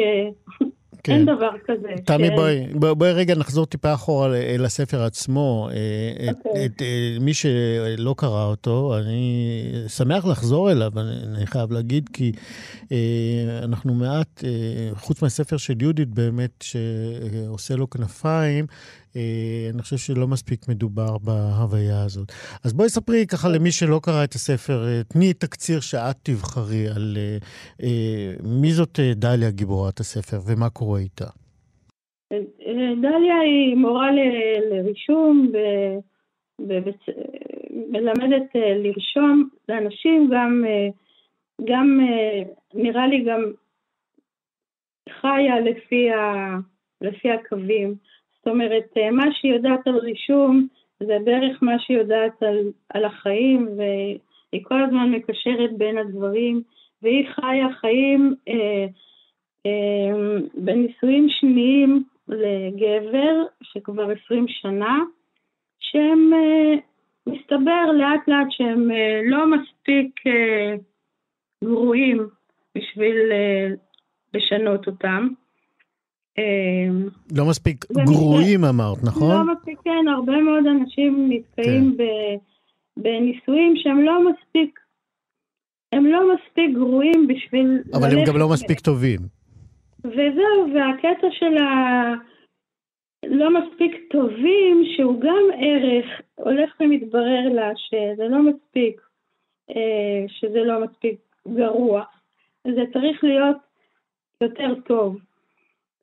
כן. 1.05 1.13
אין 1.13 1.25
דבר 1.25 1.51
כזה. 1.65 1.89
תמי, 2.05 2.27
ש... 2.27 2.31
בואי, 2.31 2.67
בואי, 2.75 2.95
בואי 2.95 3.13
רגע 3.13 3.35
נחזור 3.35 3.67
טיפה 3.67 3.95
אחורה 3.95 4.37
אל 4.37 4.65
הספר 4.65 5.03
עצמו. 5.03 5.69
Okay. 5.71 6.31
את, 6.31 6.37
אוקיי. 6.47 6.67
את, 6.67 6.73
את, 6.77 6.83
אה, 6.83 7.17
מי 7.21 7.35
שלא 7.35 8.15
קרא 8.19 8.45
אותו, 8.45 8.99
אני 8.99 9.73
שמח 9.89 10.27
לחזור 10.27 10.71
אליו, 10.71 10.93
אני, 10.97 11.37
אני 11.37 11.47
חייב 11.47 11.73
להגיד, 11.73 12.11
כי 12.13 12.33
אה, 12.93 13.61
אנחנו 13.65 13.95
מעט, 13.95 14.45
אה, 14.45 14.51
חוץ 14.95 15.23
מהספר 15.23 15.57
של 15.57 15.83
יהודית 15.83 16.09
באמת, 16.09 16.65
שעושה 16.65 17.77
לו 17.77 17.91
כנפיים, 17.91 18.67
אה, 18.71 19.00
אני 19.75 19.83
חושב 19.83 19.97
שלא 19.97 20.27
מספיק 20.27 20.69
מדובר 20.69 21.19
בהוויה 21.19 22.05
הזאת. 22.05 22.29
אז 22.65 22.73
בואי 22.73 22.89
ספרי 22.89 23.27
ככה 23.27 23.49
למי 23.49 23.73
שלא 23.73 24.01
קרא 24.03 24.25
את 24.25 24.33
הספר, 24.33 24.87
אה, 24.87 25.01
תני 25.09 25.33
תקציר 25.33 25.81
שאת 25.81 26.17
תבחרי 26.23 26.89
על 26.97 27.17
אה, 27.83 28.33
מי 28.61 28.73
זאת 28.73 29.01
דליה 29.15 29.51
גיבורת 29.51 30.01
הספר 30.01 30.37
ומה 30.47 30.71
קורה 30.71 30.99
איתה. 30.99 31.27
דליה 33.03 33.39
היא 33.45 33.77
מורה 33.77 34.09
לרישום, 34.71 35.53
מלמדת 37.91 38.51
לרשום 38.55 39.49
לאנשים, 39.69 40.31
גם, 40.33 40.65
גם 41.65 41.99
נראה 42.75 43.07
לי 43.07 43.25
גם 43.25 43.53
חיה 45.21 45.61
לפי, 45.61 46.11
ה, 46.11 46.57
לפי 47.01 47.31
הקווים. 47.31 47.95
זאת 48.41 48.49
אומרת, 48.49 48.85
אה, 48.97 49.11
מה 49.11 49.25
שהיא 49.33 49.53
יודעת 49.53 49.87
על 49.87 49.97
רישום 49.97 50.67
זה 51.01 51.17
בערך 51.25 51.63
מה 51.63 51.79
שהיא 51.79 51.99
יודעת 51.99 52.43
על, 52.43 52.59
על 52.89 53.05
החיים, 53.05 53.69
והיא 53.77 54.65
כל 54.65 54.83
הזמן 54.83 55.11
מקשרת 55.11 55.79
בין 55.79 55.99
הדברים, 55.99 56.63
והיא 57.03 57.27
חיה 57.29 57.67
חיים 57.81 58.35
אה, 58.49 58.87
אה, 59.67 60.47
בנישואים 60.55 61.29
שניים 61.29 62.03
לגבר, 62.29 63.43
שכבר 63.63 64.11
עשרים 64.11 64.49
שנה, 64.49 64.99
שהם 65.81 66.31
אה, 66.35 66.75
מסתבר 67.27 67.93
לאט 67.93 68.29
לאט 68.29 68.47
שהם 68.51 68.91
אה, 68.91 69.21
לא 69.25 69.47
מספיק 69.47 70.27
אה, 70.27 70.75
גרועים 71.65 72.29
בשביל 72.75 73.17
לשנות 74.35 74.87
אותם. 74.87 75.29
לא 77.37 77.45
מספיק 77.51 77.85
גרועים 77.93 78.65
אמרת, 78.65 78.99
נכון? 79.05 79.47
לא 79.47 79.55
מספיק, 79.55 79.79
כן, 79.85 80.09
הרבה 80.09 80.37
מאוד 80.37 80.67
אנשים 80.67 81.29
נתקעים 81.29 81.97
כן. 81.99 82.37
בנישואים 82.97 83.77
שהם 83.77 84.01
לא 84.01 84.31
מספיק, 84.31 84.81
הם 85.93 86.07
לא 86.07 86.35
מספיק 86.35 86.75
גרועים 86.75 87.27
בשביל... 87.29 87.83
אבל 87.95 88.19
הם 88.19 88.25
גם 88.27 88.37
לא 88.37 88.49
מספיק 88.49 88.81
טובים. 88.81 89.21
וזהו, 90.05 90.75
והקטע 90.75 91.27
של 91.31 91.57
ה... 91.57 92.15
לא 93.27 93.51
מספיק 93.61 93.93
טובים, 94.11 94.83
שהוא 94.97 95.21
גם 95.21 95.45
ערך, 95.59 96.07
הולך 96.35 96.71
ומתברר 96.81 97.49
לה 97.55 97.71
שזה 97.77 98.29
לא 98.29 98.43
מספיק, 98.43 99.01
אה, 99.71 100.25
שזה 100.29 100.59
לא 100.65 100.85
מספיק 100.85 101.21
גרוע. 101.49 102.05
זה 102.65 102.83
צריך 102.93 103.25
להיות 103.25 103.57
יותר 104.41 104.75
טוב. 104.87 105.17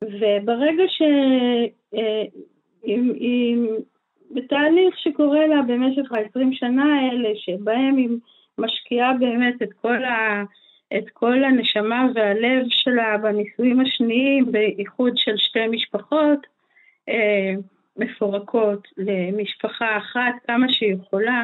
וברגע 0.04 0.84
ש... 0.88 1.02
אה, 1.94 2.24
בתהליך 4.30 4.98
שקורה 4.98 5.46
לה 5.46 5.62
במשך 5.62 6.12
ה-20 6.12 6.48
שנה 6.52 6.84
האלה, 7.00 7.28
שבהם 7.34 7.96
היא 7.96 8.08
משקיעה 8.58 9.12
באמת 9.14 9.62
את 9.62 9.72
כל, 9.72 10.04
ה, 10.04 10.44
את 10.98 11.10
כל 11.12 11.44
הנשמה 11.44 12.06
והלב 12.14 12.66
שלה 12.68 13.18
בנישואים 13.18 13.80
השניים, 13.80 14.52
באיחוד 14.52 15.12
של 15.16 15.36
שתי 15.36 15.66
משפחות, 15.70 16.46
אה, 17.08 17.54
מפורקות 17.96 18.88
למשפחה 18.96 19.96
אחת 19.96 20.34
כמה 20.46 20.66
שהיא 20.68 20.94
יכולה. 20.94 21.42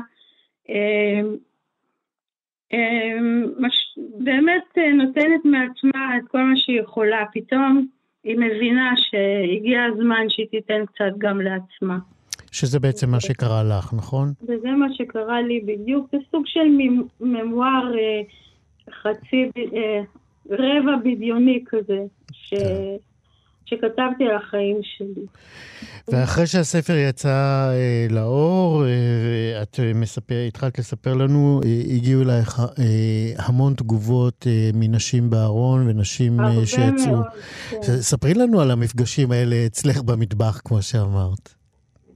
אה, 0.70 1.20
אה, 2.72 3.18
מש, 3.58 3.98
באמת 4.18 4.78
נותנת 4.94 5.44
מעצמה 5.44 6.16
את 6.16 6.28
כל 6.28 6.42
מה 6.42 6.56
שהיא 6.56 6.80
יכולה. 6.80 7.24
פתאום 7.32 7.86
היא 8.24 8.36
מבינה 8.36 8.92
שהגיע 8.96 9.84
הזמן 9.84 10.26
שהיא 10.28 10.46
תיתן 10.50 10.86
קצת 10.86 11.18
גם 11.18 11.40
לעצמה. 11.40 11.98
שזה 12.52 12.80
בעצם 12.80 13.10
מה 13.10 13.20
שקרה 13.20 13.62
לך, 13.64 13.94
נכון? 13.94 14.32
וזה 14.42 14.70
מה 14.70 14.86
שקרה 14.94 15.42
לי 15.42 15.60
בדיוק, 15.60 16.06
זה 16.12 16.18
סוג 16.30 16.42
של 16.46 16.68
ממואר 17.20 17.92
חצי, 18.90 19.50
רבע 20.50 20.96
בדיוני 21.04 21.64
כזה, 21.66 21.98
ש... 22.32 22.54
כן. 22.54 22.96
שכתבתי 23.64 24.24
על 24.24 24.36
החיים 24.36 24.76
שלי. 24.82 25.26
ואחרי 26.08 26.46
שהספר 26.46 26.92
יצא 27.08 27.68
אה, 27.72 28.06
לאור, 28.10 28.84
אה, 28.84 29.62
את 29.62 29.80
מספר, 29.94 30.34
התחלת 30.48 30.78
לספר 30.78 31.14
לנו, 31.14 31.60
אה, 31.64 31.96
הגיעו 31.96 32.22
אלייך 32.22 32.60
אה, 32.60 33.44
המון 33.46 33.74
תגובות 33.74 34.46
אה, 34.46 34.70
מנשים 34.74 35.30
בארון 35.30 35.88
ונשים 35.88 36.40
אה, 36.40 36.66
שיצאו. 36.66 37.12
מאוד, 37.12 37.24
כן. 37.70 37.78
ספרי 37.82 38.34
לנו 38.34 38.60
על 38.60 38.70
המפגשים 38.70 39.32
האלה 39.32 39.56
אצלך 39.66 40.02
במטבח, 40.02 40.60
כמו 40.64 40.82
שאמרת. 40.82 41.54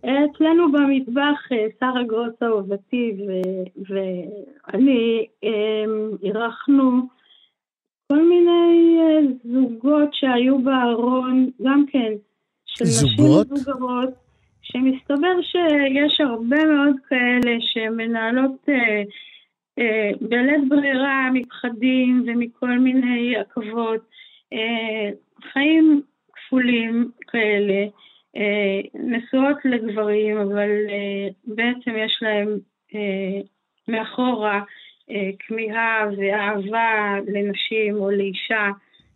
אצלנו 0.05 0.73
במטבח, 0.73 1.53
אה, 1.53 1.67
שרה 1.81 2.03
גרוס 2.07 2.43
אהובתי 2.43 3.17
ואני 3.89 5.27
אה, 5.45 5.51
אירחנו 6.23 7.18
כל 8.13 8.29
מיני 8.29 8.99
אה, 9.01 9.33
זוגות 9.45 10.09
שהיו 10.13 10.59
בארון, 10.59 11.51
גם 11.63 11.85
כן, 11.93 12.13
של 12.67 12.85
זוגות? 12.85 13.47
נשים 13.51 13.63
מבוגרות, 13.63 14.11
שמסתבר 14.63 15.43
שיש 15.43 16.21
הרבה 16.21 16.65
מאוד 16.65 16.97
כאלה 17.09 17.57
שמנהלות 17.61 18.69
אה, 18.69 19.03
אה, 19.79 20.11
בלית 20.21 20.69
ברירה 20.69 21.29
מפחדים 21.33 22.25
ומכל 22.27 22.79
מיני 22.79 23.37
עכבות, 23.37 24.01
אה, 24.53 25.11
חיים 25.53 26.03
כפולים 26.33 27.11
כאלה, 27.27 27.87
אה, 28.37 28.81
נשואות 28.95 29.57
לגברים, 29.65 30.37
אבל 30.37 30.71
אה, 30.89 31.29
בעצם 31.45 31.91
יש 31.97 32.19
להם 32.23 32.59
אה, 32.95 33.41
מאחורה 33.89 34.63
כמיהה 35.39 36.09
ואהבה 36.17 37.17
לנשים 37.27 37.97
או 37.97 38.11
לאישה, 38.11 38.71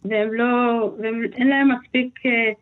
והם 0.05 0.33
לא, 0.33 0.91
ואין 0.99 1.49
להם 1.49 1.69
מספיק... 1.73 2.27
אה, 2.27 2.53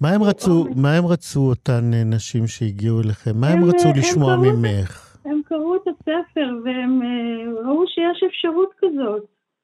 מה 0.00 0.08
הם 0.08 0.22
רצו, 0.22 0.64
מה 0.76 0.96
הם 0.96 1.06
רצו 1.06 1.40
אותן 1.40 1.90
אה, 1.94 2.04
נשים 2.04 2.46
שהגיעו 2.46 3.00
אליכם? 3.00 3.30
מה 3.40 3.48
הם, 3.48 3.58
הם 3.58 3.68
רצו 3.68 3.88
הם 3.88 3.94
לשמוע 3.98 4.32
הם 4.32 4.40
ממך? 4.40 5.18
הם 5.24 5.40
קראו 5.44 5.76
את 5.76 5.88
הספר 5.88 6.50
והם 6.64 7.00
ראו 7.64 7.84
שיש 7.86 8.22
אפשרות 8.26 8.70
כזאת, 8.78 9.22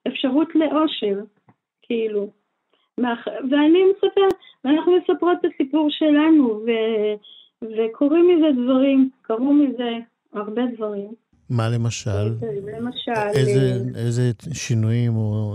אפשרות 0.09 0.49
לאושר, 0.55 1.21
כאילו. 1.83 2.31
ואני 3.51 3.79
מספר, 3.93 4.29
ואנחנו 4.65 4.97
מספרות 4.97 5.39
את 5.41 5.51
הסיפור 5.55 5.91
שלנו, 5.91 6.45
ו, 6.45 6.71
וקורים 7.63 8.29
מזה 8.29 8.63
דברים, 8.63 9.11
קרו 9.23 9.53
מזה 9.53 9.91
הרבה 10.33 10.63
דברים. 10.77 11.09
מה 11.51 11.69
למשל? 11.69 12.25
למשל... 12.79 13.11
איזה, 13.35 13.61
אה, 13.61 14.01
איזה 14.01 14.23
שינויים 14.53 15.17
או, 15.17 15.55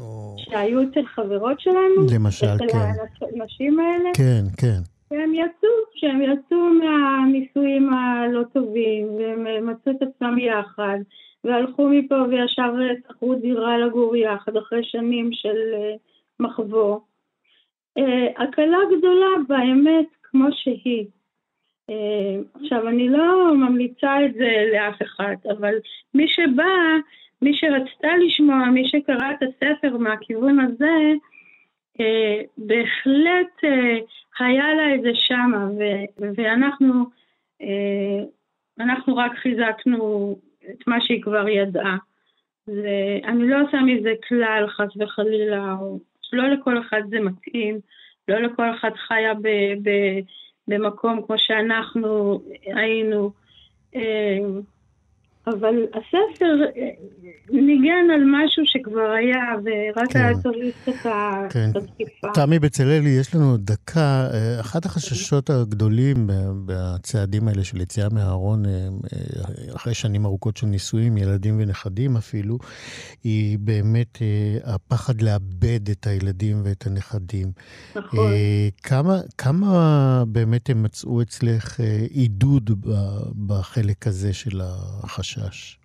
או... 0.00 0.36
שהיו 0.38 0.82
אצל 0.82 1.06
חברות 1.06 1.60
שלנו? 1.60 2.06
למשל, 2.14 2.46
אצל 2.46 2.68
כן. 2.72 2.78
אצל 2.78 3.40
הנשים 3.40 3.80
האלה? 3.80 4.10
כן, 4.16 4.44
כן. 4.60 4.80
שהם 5.08 5.34
יצאו, 5.34 5.68
שהם 5.94 6.22
יצאו 6.22 6.56
מהנישואים 6.58 7.94
הלא 7.94 8.42
טובים, 8.52 9.06
והם 9.14 9.66
מצאו 9.66 9.92
את 9.92 10.02
עצמם 10.02 10.38
יחד, 10.38 10.98
והלכו 11.44 11.88
מפה 11.88 12.14
וישר 12.14 12.74
שכרו 13.08 13.34
דירה 13.34 13.78
לגור 13.78 14.16
יחד 14.16 14.56
אחרי 14.56 14.84
שנים 14.84 15.30
של 15.32 15.56
מחבוא. 16.40 16.98
הקלה 18.36 18.78
גדולה 18.98 19.26
באמת 19.48 20.06
כמו 20.22 20.48
שהיא. 20.52 21.06
אה, 21.90 22.36
עכשיו, 22.60 22.88
אני 22.88 23.08
לא 23.08 23.54
ממליצה 23.54 24.24
את 24.24 24.34
זה 24.34 24.70
לאף 24.72 25.02
אחד, 25.02 25.36
אבל 25.50 25.74
מי 26.14 26.28
שבא, 26.28 26.64
מי 27.42 27.54
שרצתה 27.54 28.16
לשמוע, 28.16 28.64
מי 28.64 28.88
שקרא 28.88 29.30
את 29.30 29.42
הספר 29.42 29.96
מהכיוון 29.96 30.60
הזה, 30.60 31.12
אה, 32.00 32.40
בהחלט 32.58 33.64
אה, 33.64 33.98
היה 34.38 34.74
לה 34.74 34.94
את 34.94 35.02
זה 35.02 35.10
שמה, 35.14 35.68
ואנחנו 36.36 37.04
אנחנו 38.80 39.16
רק 39.16 39.32
חיזקנו 39.36 40.36
את 40.70 40.86
מה 40.86 41.00
שהיא 41.00 41.22
כבר 41.22 41.48
ידעה. 41.48 41.96
ואני 42.68 43.48
לא 43.48 43.62
עושה 43.62 43.80
מזה 43.80 44.12
כלל, 44.28 44.66
חס 44.68 44.96
וחלילה, 44.96 45.74
לא 46.32 46.48
לכל 46.48 46.80
אחד 46.80 47.02
זה 47.08 47.20
מתאים, 47.20 47.78
לא 48.28 48.38
לכל 48.38 48.70
אחד 48.70 48.90
חיה 48.96 49.34
ב... 49.34 49.48
ב 49.82 49.90
במקום 50.68 51.22
כמו 51.26 51.38
שאנחנו 51.38 52.40
היינו. 52.64 53.30
אה, 55.48 55.52
אבל 55.52 55.74
הספר 55.94 56.54
אה, 56.76 56.88
ניגן 57.50 58.10
על 58.14 58.24
משהו 58.24 58.62
שכבר 58.66 59.10
היה, 59.18 59.44
ורק 59.64 60.12
כן. 60.12 60.18
היה 60.18 60.34
צריך 60.42 60.88
את 60.88 61.06
כן. 61.50 61.70
התקיפה. 61.74 62.28
תמי 62.34 62.58
בצלאלי, 62.58 63.10
יש 63.10 63.34
לנו 63.34 63.56
דקה. 63.56 64.28
אה, 64.32 64.60
אחת 64.60 64.84
החששות 64.86 65.50
הגדולים 65.50 66.30
בצעדים 66.66 67.48
האלה 67.48 67.64
של 67.64 67.80
יציאה 67.80 68.08
מהארון, 68.12 68.62
אחרי 69.76 69.94
שנים 69.94 70.26
ארוכות 70.26 70.56
של 70.56 70.66
נישואים, 70.66 71.16
ילדים 71.16 71.54
ונכדים 71.60 72.16
אפילו, 72.16 72.58
היא 73.24 73.58
באמת 73.58 74.18
הפחד 74.64 75.22
לאבד 75.22 75.90
את 75.90 76.06
הילדים 76.06 76.60
ואת 76.64 76.86
הנכדים. 76.86 77.52
נכון. 77.96 78.32
כמה, 78.82 79.20
כמה 79.38 80.24
באמת 80.28 80.70
הם 80.70 80.82
מצאו 80.82 81.22
אצלך 81.22 81.80
עידוד 82.10 82.70
בחלק 83.46 84.06
הזה 84.06 84.32
של 84.32 84.60
החשש? 84.64 85.35
החשש? 85.36 85.76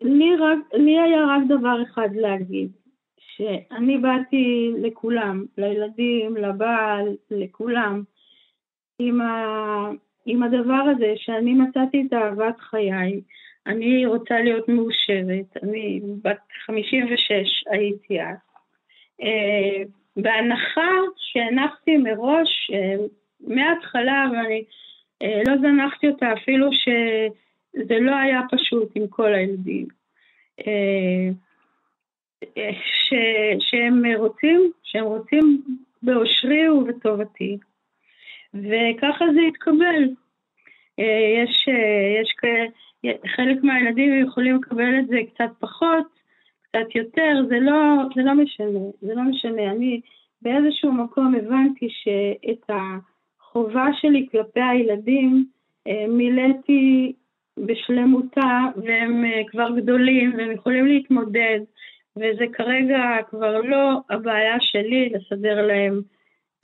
לי, 0.00 0.36
רק, 0.36 0.58
לי 0.72 1.00
היה 1.00 1.24
רק 1.26 1.42
דבר 1.48 1.82
אחד 1.82 2.08
להגיד, 2.14 2.72
שאני 3.20 3.98
באתי 3.98 4.72
לכולם, 4.82 5.44
לילדים, 5.58 6.36
לבעל, 6.36 7.16
לכולם, 7.30 8.02
עם, 8.98 9.20
ה, 9.20 9.90
עם 10.26 10.42
הדבר 10.42 10.84
הזה 10.96 11.12
שאני 11.16 11.54
מצאתי 11.54 12.04
את 12.06 12.12
אהבת 12.12 12.60
חיי, 12.60 13.20
אני 13.66 14.06
רוצה 14.06 14.40
להיות 14.40 14.68
מאושרת, 14.68 15.56
אני 15.62 16.00
בת 16.22 16.38
56 16.66 17.64
הייתי 17.70 18.22
אז. 18.22 18.36
אה, 19.22 19.82
בהנחה 20.16 20.90
שהנחתי 21.16 21.96
מראש, 21.96 22.70
אה, 22.74 22.96
מההתחלה, 23.40 24.24
ואני 24.32 24.64
לא 25.22 25.56
זנחתי 25.60 26.08
אותה 26.08 26.32
אפילו 26.32 26.70
שזה 26.72 28.00
לא 28.00 28.16
היה 28.16 28.40
פשוט 28.50 28.88
עם 28.94 29.06
כל 29.08 29.34
הילדים. 29.34 29.86
אה, 30.66 31.28
אה, 32.58 32.70
ש, 32.72 33.14
שהם 33.60 34.02
רוצים, 34.16 34.70
שהם 34.82 35.04
רוצים 35.04 35.62
באושרי 36.02 36.68
ובטובתי. 36.68 37.58
וככה 38.54 39.24
זה 39.34 39.40
התקבל. 39.48 40.02
יש, 41.42 41.68
יש 42.22 42.34
חלק 43.36 43.62
מהילדים 43.62 44.26
יכולים 44.26 44.56
לקבל 44.56 44.98
את 44.98 45.06
זה 45.06 45.18
קצת 45.34 45.50
פחות, 45.58 46.06
קצת 46.62 46.94
יותר, 46.94 47.44
זה 47.48 47.58
לא, 47.60 47.74
זה 48.14 48.22
לא 48.22 48.34
משנה, 48.34 48.78
זה 49.00 49.14
לא 49.14 49.22
משנה. 49.22 49.70
אני 49.70 50.00
באיזשהו 50.42 50.92
מקום 50.92 51.34
הבנתי 51.34 51.88
שאת 51.90 52.70
החובה 53.56 53.86
שלי 54.00 54.26
כלפי 54.30 54.60
הילדים 54.60 55.44
מילאתי 56.08 57.12
בשלמותה, 57.58 58.60
והם 58.76 59.24
כבר 59.46 59.70
גדולים, 59.76 60.32
והם 60.36 60.50
יכולים 60.50 60.86
להתמודד, 60.86 61.60
וזה 62.16 62.44
כרגע 62.52 62.98
כבר 63.30 63.60
לא 63.60 64.00
הבעיה 64.10 64.56
שלי 64.60 65.08
לסדר 65.08 65.66
להם 65.66 66.00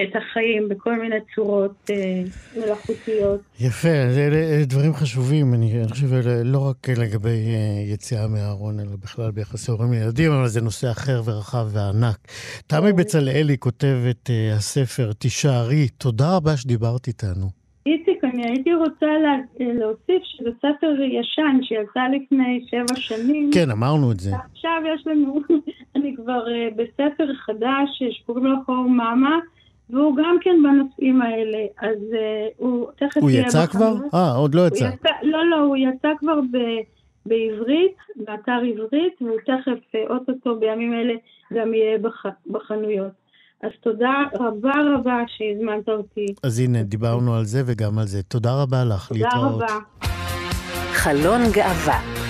את 0.00 0.16
החיים 0.16 0.68
בכל 0.68 1.00
מיני 1.00 1.16
צורות 1.34 1.90
אה, 1.90 2.22
מלאכותיות. 2.56 3.40
יפה, 3.60 3.88
אלה 3.88 4.64
דברים 4.64 4.92
חשובים, 4.92 5.54
אני, 5.54 5.80
אני 5.80 5.88
חושב, 5.88 6.06
לא 6.44 6.68
רק 6.68 6.88
לגבי 6.88 7.28
אה, 7.28 7.92
יציאה 7.94 8.28
מהארון, 8.28 8.80
אלא 8.80 8.96
בכלל 9.02 9.30
ביחסי 9.30 9.70
הורים 9.70 9.92
לילדים, 9.92 10.32
אבל 10.32 10.48
זה 10.48 10.60
נושא 10.60 10.90
אחר 10.90 11.22
ורחב 11.24 11.66
וענק. 11.72 12.18
תמי 12.66 12.90
כן. 12.90 12.96
בצלאלי 12.96 13.58
כותבת 13.58 14.30
אה, 14.30 14.54
הספר 14.56 15.12
"תישארי", 15.12 15.88
תודה 15.88 16.36
רבה 16.36 16.56
שדיברת 16.56 17.06
איתנו. 17.06 17.46
איציק, 17.86 18.24
אני 18.24 18.46
הייתי 18.46 18.74
רוצה 18.74 19.06
לה, 19.22 19.36
להוסיף 19.60 20.22
שזה 20.22 20.50
ספר 20.58 20.92
ישן 21.20 21.58
שיצא 21.62 22.00
לפני 22.16 22.64
שבע 22.70 22.96
שנים. 22.96 23.50
כן, 23.54 23.70
אמרנו 23.70 24.12
את 24.12 24.20
זה. 24.20 24.30
עכשיו 24.52 24.82
יש 24.94 25.06
לנו, 25.06 25.40
אני 25.96 26.14
כבר 26.16 26.44
בספר 26.76 27.34
חדש 27.34 28.02
שקוראים 28.10 28.46
לו 28.46 28.56
חור 28.66 28.88
מאמה. 28.88 29.38
והוא 29.92 30.16
גם 30.16 30.36
כן 30.40 30.56
בנושאים 30.62 31.22
האלה, 31.22 31.58
אז 31.80 31.98
uh, 32.12 32.54
הוא 32.56 32.86
תכף 32.96 33.20
הוא 33.20 33.30
יצא 33.30 33.66
כבר? 33.66 33.94
אה, 34.14 34.32
עוד 34.34 34.54
לא 34.54 34.66
יצא. 34.66 34.84
יצא. 34.84 35.08
לא, 35.22 35.46
לא, 35.50 35.56
הוא 35.56 35.76
יצא 35.76 36.08
כבר 36.18 36.40
ב, 36.40 36.58
בעברית, 37.26 37.96
באתר 38.16 38.60
עברית, 38.72 39.14
והוא 39.20 39.38
תכף, 39.46 39.94
אה, 39.94 40.00
אוטוטו 40.10 40.60
בימים 40.60 40.92
אלה, 40.94 41.14
גם 41.52 41.74
יהיה 41.74 41.98
בח, 41.98 42.22
בחנויות. 42.46 43.12
אז 43.62 43.70
תודה 43.80 44.12
רבה 44.34 44.72
רבה 44.94 45.16
שהזמנת 45.26 45.88
אותי. 45.88 46.26
אז 46.42 46.60
הנה, 46.60 46.82
דיברנו 46.82 47.34
על 47.34 47.44
זה 47.44 47.62
וגם 47.66 47.98
על 47.98 48.06
זה. 48.06 48.22
תודה 48.22 48.62
רבה 48.62 48.84
לך, 48.84 49.08
תודה 49.08 49.20
להתראות. 49.24 49.52
תודה 49.52 49.64
רבה. 49.64 49.78
חלון 50.92 51.40
גאווה 51.52 52.21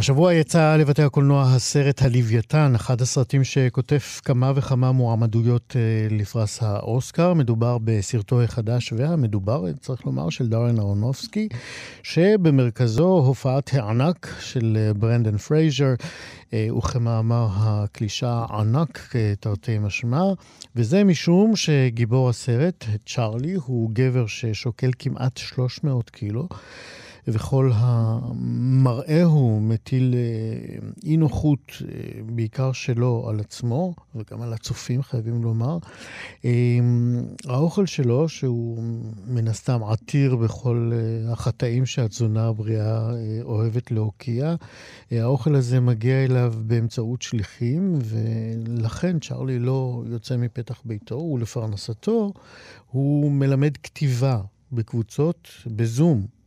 השבוע 0.00 0.34
יצא 0.34 0.76
לבתי 0.76 1.02
הקולנוע 1.02 1.42
הסרט 1.42 2.02
הלוויתן, 2.02 2.72
אחד 2.74 3.00
הסרטים 3.00 3.44
שקוטף 3.44 3.98
כמה 4.24 4.52
וכמה 4.54 4.92
מועמדויות 4.92 5.76
אה, 5.76 6.16
לפרס 6.16 6.62
האוסקר. 6.62 7.34
מדובר 7.34 7.78
בסרטו 7.84 8.42
החדש 8.42 8.92
והמדובר, 8.92 9.64
צריך 9.80 10.06
לומר, 10.06 10.30
של 10.30 10.48
דארן 10.48 10.78
ארונופסקי, 10.78 11.48
שבמרכזו 12.02 13.08
הופעת 13.08 13.70
הענק 13.74 14.34
של 14.40 14.78
אה, 14.80 14.94
ברנדן 14.94 15.36
פרייזר, 15.36 15.94
אה, 16.52 16.68
וכמאמר 16.78 17.48
הקלישה 17.52 18.44
ענק, 18.50 19.14
תרתי 19.40 19.78
משמע, 19.78 20.22
וזה 20.76 21.04
משום 21.04 21.56
שגיבור 21.56 22.28
הסרט, 22.28 22.84
צ'ארלי, 23.06 23.54
הוא 23.54 23.90
גבר 23.92 24.26
ששוקל 24.26 24.90
כמעט 24.98 25.36
300 25.36 26.10
קילו. 26.10 26.48
וכל 27.32 27.70
המראה 27.74 29.22
הוא 29.22 29.62
מטיל 29.62 30.14
אה, 30.14 30.88
אי 31.04 31.16
נוחות, 31.16 31.72
אה, 31.82 32.22
בעיקר 32.26 32.72
שלו, 32.72 33.26
על 33.28 33.40
עצמו, 33.40 33.94
וגם 34.14 34.42
על 34.42 34.52
הצופים, 34.52 35.02
חייבים 35.02 35.42
לומר. 35.42 35.78
אה, 36.44 36.50
האוכל 37.48 37.86
שלו, 37.86 38.28
שהוא 38.28 38.82
מן 39.26 39.48
הסתם 39.48 39.80
עתיר 39.84 40.36
בכל 40.36 40.92
החטאים 41.28 41.86
שהתזונה 41.86 42.46
הבריאה 42.46 43.10
אוהבת 43.42 43.90
להוקיע, 43.90 44.54
האוכל 45.10 45.54
הזה 45.54 45.80
מגיע 45.80 46.24
אליו 46.24 46.54
באמצעות 46.66 47.22
שליחים, 47.22 47.98
ולכן 48.04 49.18
צ'ארלי 49.18 49.58
לא 49.58 50.02
יוצא 50.06 50.36
מפתח 50.36 50.82
ביתו, 50.84 51.16
ולפרנסתו 51.16 52.32
הוא 52.90 53.32
מלמד 53.32 53.76
כתיבה 53.76 54.40
בקבוצות 54.72 55.48
בזום. 55.66 56.39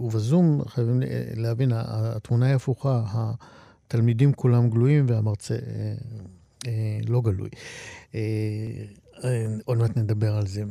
ובזום 0.00 0.64
חייבים 0.66 1.02
להבין, 1.36 1.72
התמונה 1.74 2.46
היא 2.46 2.54
הפוכה, 2.54 3.02
התלמידים 3.90 4.32
כולם 4.32 4.70
גלויים 4.70 5.06
והמרצה 5.08 5.54
אה, 5.54 5.94
אה, 6.66 6.98
לא 7.08 7.20
גלוי. 7.20 7.48
אה, 8.14 8.20
עוד 9.64 9.78
מעט 9.78 9.96
נדבר 9.96 10.36
על 10.36 10.46
זה. 10.46 10.62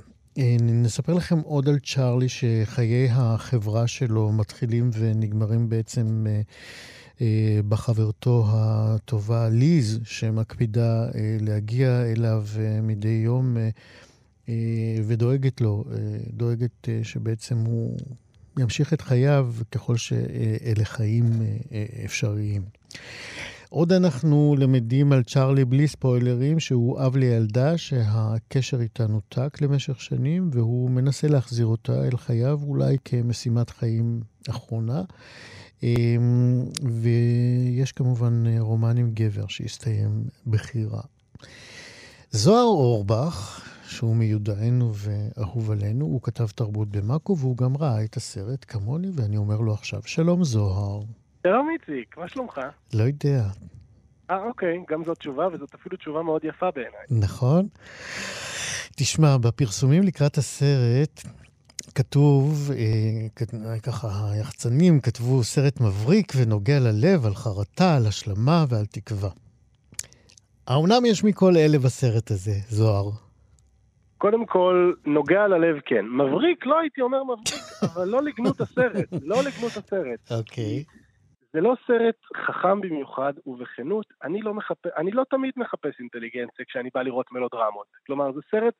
נספר 0.61 1.13
לכם 1.13 1.39
עוד 1.39 1.69
על 1.69 1.79
צ'ארלי, 1.79 2.29
שחיי 2.29 3.09
החברה 3.11 3.87
שלו 3.87 4.31
מתחילים 4.31 4.89
ונגמרים 4.93 5.69
בעצם 5.69 6.25
בחברתו 7.67 8.45
הטובה 8.47 9.49
ליז, 9.49 9.99
שמקפידה 10.03 11.07
להגיע 11.41 12.03
אליו 12.05 12.45
מדי 12.83 13.21
יום 13.25 13.57
ודואגת 15.07 15.61
לו, 15.61 15.83
דואגת 16.33 16.89
שבעצם 17.03 17.57
הוא 17.57 17.97
ימשיך 18.59 18.93
את 18.93 19.01
חייו 19.01 19.51
ככל 19.71 19.97
שאלה 19.97 20.85
חיים 20.85 21.41
אה, 21.41 21.57
אה, 21.71 21.85
אפשריים. 22.05 22.61
עוד 23.69 23.91
אנחנו 23.91 24.55
למדים 24.59 25.11
על 25.11 25.23
צ'ארלי 25.23 25.65
בלי 25.65 25.87
ספוילרים, 25.87 26.59
שהוא 26.59 27.01
אב 27.01 27.17
לילדה 27.17 27.77
שהקשר 27.77 28.81
איתה 28.81 29.07
נותק 29.07 29.57
למשך 29.61 30.01
שנים, 30.01 30.49
והוא 30.53 30.89
מנסה 30.89 31.27
להחזיר 31.27 31.65
אותה 31.65 32.07
אל 32.07 32.17
חייו, 32.17 32.59
אולי 32.63 32.97
כמשימת 33.05 33.69
חיים 33.69 34.21
אחרונה. 34.49 35.03
אמ, 35.83 36.63
ויש 37.01 37.91
כמובן 37.91 38.43
רומן 38.59 38.97
עם 38.97 39.11
גבר 39.13 39.47
שהסתיים 39.47 40.23
בחירה. 40.47 41.01
זוהר 42.31 42.63
אורבך, 42.63 43.61
שהוא 43.89 44.15
מיודענו 44.15 44.91
ואהוב 44.95 45.71
עלינו. 45.71 46.05
הוא 46.05 46.21
כתב 46.21 46.47
תרבות 46.47 46.87
במאקו, 46.89 47.37
והוא 47.37 47.57
גם 47.57 47.77
ראה 47.77 48.03
את 48.03 48.15
הסרט 48.17 48.65
כמוני, 48.67 49.07
ואני 49.15 49.37
אומר 49.37 49.57
לו 49.57 49.73
עכשיו, 49.73 50.01
שלום 50.05 50.43
זוהר. 50.43 51.01
שלום 51.43 51.69
איציק, 51.73 52.17
מה 52.17 52.27
שלומך? 52.27 52.61
לא 52.93 53.03
יודע. 53.03 53.43
אה, 54.31 54.43
אוקיי, 54.43 54.83
גם 54.89 55.03
זאת 55.05 55.17
תשובה, 55.17 55.47
וזאת 55.53 55.73
אפילו 55.73 55.97
תשובה 55.97 56.21
מאוד 56.21 56.41
יפה 56.45 56.71
בעיניי. 56.71 57.25
נכון. 57.27 57.67
תשמע, 58.95 59.37
בפרסומים 59.37 60.03
לקראת 60.03 60.37
הסרט, 60.37 61.21
כתוב, 61.95 62.71
אה, 62.71 63.79
ככה, 63.79 64.31
היחצנים 64.31 64.99
כתבו 64.99 65.43
סרט 65.43 65.81
מבריק 65.81 66.33
ונוגע 66.35 66.79
ללב, 66.79 67.25
על 67.25 67.35
חרטה, 67.35 67.95
על 67.95 68.07
השלמה 68.07 68.65
ועל 68.69 68.85
תקווה. 68.85 69.29
האומנם 70.67 71.05
יש 71.05 71.23
מכל 71.23 71.57
אלה 71.57 71.79
בסרט 71.79 72.31
הזה, 72.31 72.55
זוהר? 72.69 73.28
קודם 74.19 74.45
כל, 74.45 74.93
נוגע 75.05 75.47
ללב 75.47 75.79
כן. 75.85 76.05
מבריק, 76.05 76.65
לא 76.65 76.79
הייתי 76.79 77.01
אומר 77.01 77.23
מבריק, 77.23 77.63
אבל 77.93 78.07
לא 78.07 78.21
לגנות 78.23 78.61
הסרט, 78.61 79.09
לא 79.23 79.35
לגנות 79.35 79.77
הסרט. 79.77 80.31
אוקיי. 80.31 80.83
Okay. 80.87 80.99
זה 81.53 81.61
לא 81.61 81.75
סרט 81.87 82.15
חכם 82.45 82.81
במיוחד, 82.81 83.33
ובכנות, 83.45 84.05
אני 84.23 84.41
לא, 84.41 84.53
מחפ... 84.53 84.85
אני 84.97 85.11
לא 85.11 85.23
תמיד 85.29 85.53
מחפש 85.57 85.99
אינטליגנציה 85.99 86.65
כשאני 86.65 86.89
בא 86.93 87.01
לראות 87.01 87.31
מלודרמות. 87.31 87.87
כלומר, 88.05 88.31
זה 88.31 88.41
סרט 88.51 88.73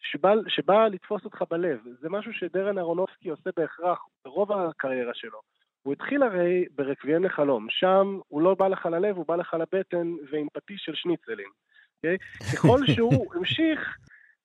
שבא, 0.00 0.34
שבא 0.48 0.86
לתפוס 0.86 1.24
אותך 1.24 1.44
בלב. 1.50 1.78
זה 2.00 2.08
משהו 2.08 2.32
שדרן 2.32 2.78
אהרונובסקי 2.78 3.28
עושה 3.28 3.50
בהכרח 3.56 3.98
ברוב 4.24 4.52
הקריירה 4.52 5.12
שלו. 5.14 5.38
הוא 5.82 5.92
התחיל 5.92 6.22
הרי 6.22 6.64
ברקביהם 6.74 7.24
לחלום, 7.24 7.66
שם 7.70 8.18
הוא 8.28 8.42
לא 8.42 8.54
בא 8.54 8.68
לך 8.68 8.86
ללב, 8.86 9.16
הוא 9.16 9.26
בא 9.28 9.36
לך 9.36 9.54
לבטן 9.54 10.12
ועם 10.30 10.46
פטיש 10.52 10.82
של 10.84 10.94
שניצלים. 10.94 11.48
Okay? 11.48 11.90
אוקיי? 11.96 12.16
ככל 12.52 12.78
שהוא 12.86 13.26
המשיך, 13.34 13.96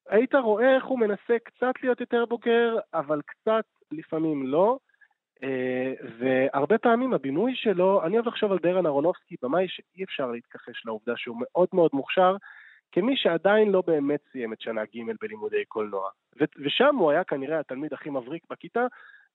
היית 0.10 0.36
רואה 0.36 0.76
איך 0.76 0.86
הוא 0.86 1.00
מנסה 1.00 1.40
קצת 1.44 1.74
להיות 1.84 2.02
יותר 2.02 2.26
בוגר, 2.26 2.78
אבל 2.94 3.22
קצת 3.26 3.66
לפעמים 3.92 4.48
לא. 4.48 4.78
אה, 5.44 5.94
והרבה 6.20 6.78
פעמים 6.78 7.14
הבינוי 7.14 7.56
שלו, 7.56 8.04
אני 8.04 8.16
אוהב 8.16 8.28
לחשוב 8.28 8.52
על 8.52 8.60
דרן 8.64 8.86
אהרונובסקי, 8.86 9.36
במאי 9.42 9.68
שאי 9.68 10.04
אפשר 10.04 10.32
להתכחש 10.32 10.86
לעובדה 10.86 11.14
שהוא 11.18 11.38
מאוד 11.40 11.68
מאוד 11.74 11.90
מוכשר, 11.94 12.36
כמי 12.92 13.18
שעדיין 13.18 13.72
לא 13.72 13.84
באמת 13.88 14.20
סיים 14.32 14.54
את 14.54 14.62
שנה 14.62 14.86
ג' 14.86 15.00
בלימודי 15.22 15.66
קולנוע. 15.66 16.10
ושם 16.58 16.96
הוא 16.96 17.12
היה 17.12 17.24
כנראה 17.24 17.60
התלמיד 17.60 17.94
הכי 17.94 18.10
מבריק 18.10 18.44
בכיתה, 18.50 18.86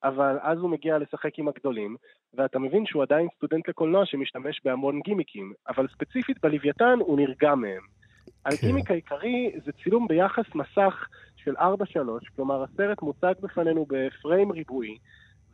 אבל 0.05 0.39
אז 0.43 0.59
הוא 0.59 0.71
מגיע 0.71 0.99
לשחק 0.99 1.39
עם 1.39 1.49
הגדולים, 1.49 1.97
ואתה 2.35 2.59
מבין 2.59 2.87
שהוא 2.87 3.03
עדיין 3.03 3.29
סטודנט 3.37 3.69
לקולנוע 3.69 4.07
שמשתמש 4.07 4.61
בהמון 4.65 5.01
גימיקים, 5.01 5.53
אבל 5.69 5.89
ספציפית 5.89 6.41
בלוויתן 6.43 6.99
הוא 7.01 7.17
נרגע 7.17 7.55
מהם. 7.55 8.00
כן. 8.45 8.51
הגימיק 8.51 8.91
העיקרי 8.91 9.53
זה 9.65 9.73
צילום 9.85 10.09
ביחס 10.09 10.45
מסך 10.55 11.09
של 11.37 11.57
4-3, 11.57 11.61
כלומר 12.37 12.65
הסרט 12.65 13.03
מוצג 13.03 13.35
בפנינו 13.41 13.87
בפריים 13.89 14.53
ריבועי, 14.53 14.99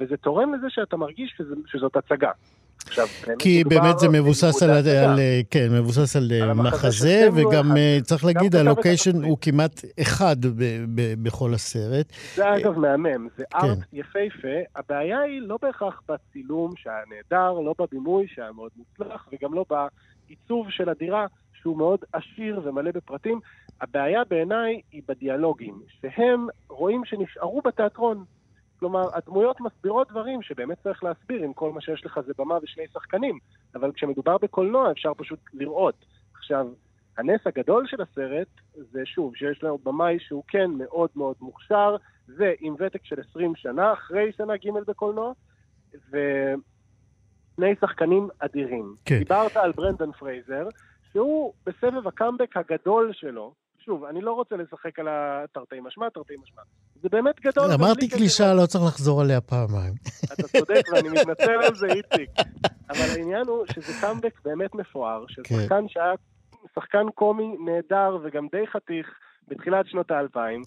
וזה 0.01 0.17
תורם 0.17 0.55
לזה 0.55 0.67
שאתה 0.71 0.97
מרגיש 0.97 1.35
שזה, 1.37 1.55
שזאת 1.67 1.97
הצגה. 1.97 2.31
עכשיו, 2.87 3.07
כי 3.39 3.65
באמת 3.65 3.99
זה 3.99 4.09
מבוסס 4.09 4.63
על, 4.63 4.71
על, 4.71 4.89
על, 4.89 5.19
כן, 5.51 5.69
מבוסס 5.73 6.17
על, 6.17 6.33
על 6.43 6.53
מחזה, 6.53 7.29
וגם 7.35 7.71
אחד. 7.71 8.05
צריך 8.05 8.25
להגיד, 8.25 8.57
הלוקיישן 8.57 9.23
הוא 9.23 9.39
כמעט 9.41 9.85
אחד 10.01 10.37
ב, 10.47 10.85
ב, 10.95 11.15
בכל 11.23 11.55
הסרט. 11.55 12.13
זה 12.35 12.57
אגב 12.57 12.79
מהמם, 12.79 13.29
זה 13.37 13.45
כן. 13.51 13.59
ארט 13.59 13.79
יפהפה. 13.93 14.59
הבעיה 14.77 15.21
היא 15.21 15.41
לא 15.41 15.59
בהכרח 15.63 16.03
בצילום 16.09 16.73
שהיה 16.77 17.03
נהדר, 17.11 17.53
לא 17.53 17.75
בבימוי 17.79 18.27
שהיה 18.35 18.53
מאוד 18.53 18.71
מוצלח, 18.77 19.29
וגם 19.33 19.55
לא 19.55 19.65
בעיצוב 19.71 20.71
של 20.71 20.89
הדירה, 20.89 21.27
שהוא 21.61 21.77
מאוד 21.79 21.99
עשיר 22.13 22.61
ומלא 22.65 22.91
בפרטים. 22.91 23.41
הבעיה 23.81 24.25
בעיניי 24.25 24.81
היא 24.93 25.03
בדיאלוגים, 25.09 25.83
שהם 26.01 26.47
רואים 26.69 27.05
שנשארו 27.05 27.63
בתיאטרון. 27.63 28.25
כלומר, 28.79 29.17
הדמויות 29.17 29.61
מסבירות 29.61 30.11
דברים 30.11 30.43
שבאמת 30.43 30.79
צריך 30.83 31.05
להסביר, 31.05 31.45
אם 31.45 31.53
כל 31.53 31.73
מה 31.73 31.81
שיש 31.81 32.07
לך 32.07 32.21
זה 32.27 32.33
במה 32.39 32.59
ושני 32.63 32.85
שחקנים, 32.93 33.39
אבל 33.75 33.93
כשמדובר 33.93 34.39
בקולנוע 34.39 34.91
אפשר 34.91 35.15
פשוט 35.15 35.39
לראות. 35.55 36.05
עכשיו, 36.35 36.67
הנס 37.19 37.41
הגדול 37.47 37.87
של 37.87 38.03
הסרט 38.03 38.49
זה 38.75 39.07
שוב, 39.07 39.37
שיש 39.37 39.63
לנו 39.63 39.79
במאי 39.79 40.19
שהוא 40.19 40.43
כן 40.49 40.71
מאוד 40.71 41.11
מאוד 41.17 41.37
מוכשר, 41.41 41.97
זה 42.27 42.53
עם 42.61 42.75
ותק 42.79 43.05
של 43.05 43.17
20 43.31 43.57
שנה, 43.57 43.93
אחרי 43.93 44.33
שנה 44.37 44.57
ג' 44.57 44.71
בקולנוע, 44.87 45.33
ושני 46.11 47.75
שחקנים 47.81 48.29
אדירים. 48.39 48.95
כן. 49.05 49.19
דיברת 49.19 49.57
על 49.57 49.73
ברנדן 49.73 50.13
פרייזר, 50.13 50.69
שהוא 51.13 51.53
בסבב 51.67 52.09
הקאמבק 52.09 52.57
הגדול 52.57 53.11
שלו, 53.15 53.53
שוב, 53.85 54.05
אני 54.05 54.21
לא 54.21 54.33
רוצה 54.33 54.57
לשחק 54.57 54.99
על 54.99 55.07
התרתי 55.11 55.81
משמע, 55.81 56.09
תרתי 56.09 56.35
משמע. 56.43 56.63
זה 57.03 57.09
באמת 57.09 57.41
גדול. 57.41 57.71
אמרתי 57.73 58.09
קלישה, 58.09 58.55
לא 58.55 58.67
צריך 58.67 58.85
לחזור 58.85 59.21
עליה 59.21 59.41
פעמיים. 59.41 59.95
אתה 60.25 60.43
צודק, 60.43 60.83
ואני 60.93 61.09
מתנצל 61.21 61.63
על 61.67 61.75
זה, 61.75 61.87
איציק. 61.87 62.31
אבל 62.91 63.19
העניין 63.19 63.47
הוא 63.47 63.65
שזה 63.73 63.93
קאמבק 64.01 64.41
באמת 64.45 64.75
מפואר, 64.75 65.25
של 65.29 65.43
כן. 65.45 65.55
שחקן 65.55 65.89
שהיה 65.89 66.13
שחקן 66.75 67.11
קומי 67.15 67.57
נהדר 67.65 68.19
וגם 68.25 68.47
די 68.53 68.67
חתיך 68.67 69.07
בתחילת 69.49 69.87
שנות 69.87 70.11
האלפיים, 70.11 70.63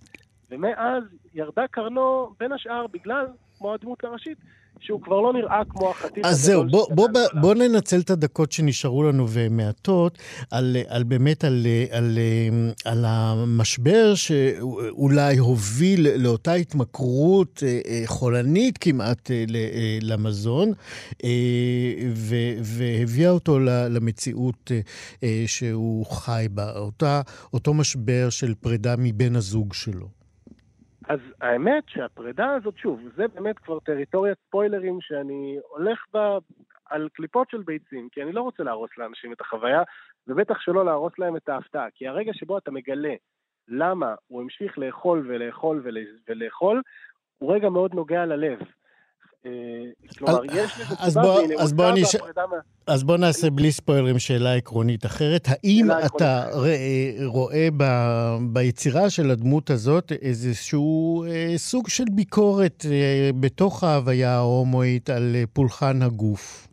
ומאז 0.52 1.04
ירדה 1.34 1.68
קרנו, 1.72 2.34
בין 2.40 2.52
השאר, 2.52 2.88
בגלל, 2.88 3.28
כמו 3.60 3.74
הדמות 3.74 4.04
הראשית, 4.04 4.38
שהוא 4.80 5.02
כבר 5.02 5.22
לא 5.22 5.34
נראה 5.34 5.62
כמו 5.70 5.90
החתיך 5.90 6.26
אז 6.26 6.42
זהו, 6.46 6.64
בוא, 6.68 6.94
בוא, 6.94 7.08
בוא, 7.08 7.22
בוא 7.42 7.54
ננצל 7.54 8.00
את 8.00 8.10
הדקות 8.10 8.52
שנשארו 8.52 9.04
לנו 9.04 9.26
ומעטות, 9.30 10.18
על, 10.52 10.78
על 10.88 11.04
באמת, 11.04 11.44
על, 11.44 11.68
על, 11.92 12.18
על 12.86 13.06
המשבר 13.08 14.16
שאולי 14.16 15.38
הוביל 15.38 16.08
לאותה 16.16 16.54
התמכרות 16.54 17.64
אה, 17.66 17.80
אה, 17.88 18.04
חולנית 18.06 18.78
כמעט 18.78 19.32
אה, 19.32 19.46
למזון, 20.02 20.72
והביאה 22.64 23.30
אותו 23.30 23.60
למציאות 23.90 24.72
שהוא 25.46 26.06
חי 26.06 26.46
בה, 26.52 26.78
אותה, 26.78 27.22
אותו 27.54 27.74
משבר 27.74 28.30
של 28.30 28.54
פרידה 28.54 28.96
מבן 28.98 29.36
הזוג 29.36 29.74
שלו. 29.74 30.19
אז 31.10 31.20
האמת 31.42 31.84
שהפרידה 31.88 32.54
הזאת, 32.54 32.78
שוב, 32.78 33.02
זה 33.16 33.28
באמת 33.28 33.60
כבר 33.60 33.80
טריטוריית 33.80 34.38
ספוילרים 34.48 35.02
שאני 35.02 35.60
הולך 35.70 36.06
בה 36.14 36.38
על 36.86 37.10
קליפות 37.14 37.50
של 37.50 37.62
ביצים, 37.62 38.10
כי 38.12 38.24
אני 38.24 38.32
לא 38.32 38.42
רוצה 38.42 38.64
להרוס 38.64 38.90
לאנשים 38.98 39.34
את 39.34 39.42
החוויה, 39.42 39.84
ובטח 40.28 40.60
שלא 40.60 40.86
להרוס 40.86 41.14
להם 41.20 41.36
את 41.36 41.50
ההפתעה, 41.50 41.88
כי 41.96 42.08
הרגע 42.08 42.34
שבו 42.34 42.58
אתה 42.58 42.72
מגלה 42.72 43.14
למה 43.68 44.16
הוא 44.28 44.42
המשיך 44.42 44.78
לאכול 44.78 45.26
ולאכול 45.28 45.84
ולאכול, 46.28 46.82
הוא 47.38 47.54
רגע 47.54 47.70
מאוד 47.70 47.94
נוגע 47.94 48.26
ללב. 48.26 48.60
אה, 49.46 49.52
כלומר, 50.18 50.46
יש 50.46 50.80
לזה 50.80 50.96
סיבה. 51.10 51.34
אז 52.88 53.04
בוא 53.04 53.18
נעשה 53.18 53.50
בלי 53.50 53.72
ספוילרים 53.72 54.20
שאלה 54.20 54.54
עקרונית 54.54 55.06
אחרת. 55.06 55.48
האם 55.48 55.88
אתה 56.06 56.46
רואה 57.26 57.68
ב, 57.78 57.84
ביצירה 58.54 59.10
של 59.10 59.32
הדמות 59.32 59.70
הזאת 59.70 60.12
איזשהו 60.12 61.24
אה, 61.28 61.54
סוג 61.58 61.88
של 61.88 62.04
ביקורת 62.12 62.86
אה, 62.92 63.30
בתוך 63.40 63.84
ההוויה 63.84 64.36
ההומואית 64.36 65.10
על 65.10 65.32
אה, 65.36 65.44
פולחן 65.54 66.02
הגוף? 66.02 66.70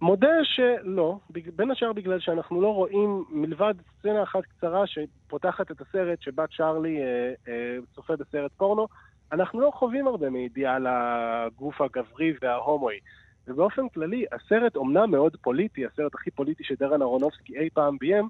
מודה 0.00 0.28
שלא, 0.44 1.18
בין 1.56 1.70
השאר 1.70 1.92
בגלל 1.92 2.20
שאנחנו 2.20 2.60
לא 2.60 2.68
רואים, 2.68 3.24
מלבד 3.30 3.74
סצנה 3.98 4.22
אחת 4.22 4.42
קצרה 4.44 4.84
שפותחת 4.86 5.70
את 5.70 5.80
הסרט 5.80 6.22
שבה 6.22 6.44
צ'ארלי 6.56 6.98
אה, 6.98 7.32
אה, 7.48 7.76
צופה 7.94 8.16
בסרט 8.16 8.50
פורנו, 8.56 8.86
אנחנו 9.32 9.60
לא 9.60 9.70
חווים 9.74 10.06
הרבה 10.06 10.30
מידיעה 10.30 10.74
על 10.74 10.86
הגוף 10.90 11.80
הגברי 11.80 12.32
וההומואי. 12.42 12.98
ובאופן 13.48 13.88
כללי, 13.88 14.24
הסרט 14.32 14.76
אומנם 14.76 15.10
מאוד 15.10 15.36
פוליטי, 15.42 15.86
הסרט 15.86 16.14
הכי 16.14 16.30
פוליטי 16.30 16.64
שדרן 16.64 17.02
אהרונובסקי 17.02 17.58
אי 17.58 17.70
פעם 17.70 17.98
ביים, 17.98 18.28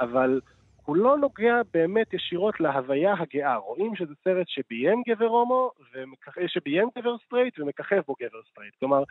אבל 0.00 0.40
הוא 0.84 0.96
לא 0.96 1.18
נוגע 1.18 1.60
באמת 1.74 2.14
ישירות 2.14 2.60
להוויה 2.60 3.14
הגאה. 3.18 3.56
רואים 3.56 3.96
שזה 3.96 4.14
סרט 4.24 4.48
שביים 4.48 5.02
גבר 5.08 5.26
הומו, 5.26 5.70
ומכ... 5.94 6.28
שביים 6.46 6.88
גבר 6.98 7.18
סטרייט 7.26 7.60
ומככב 7.60 8.00
בו 8.06 8.14
גבר 8.20 8.38
סטרייט. 8.50 8.74
כלומר, 8.78 9.02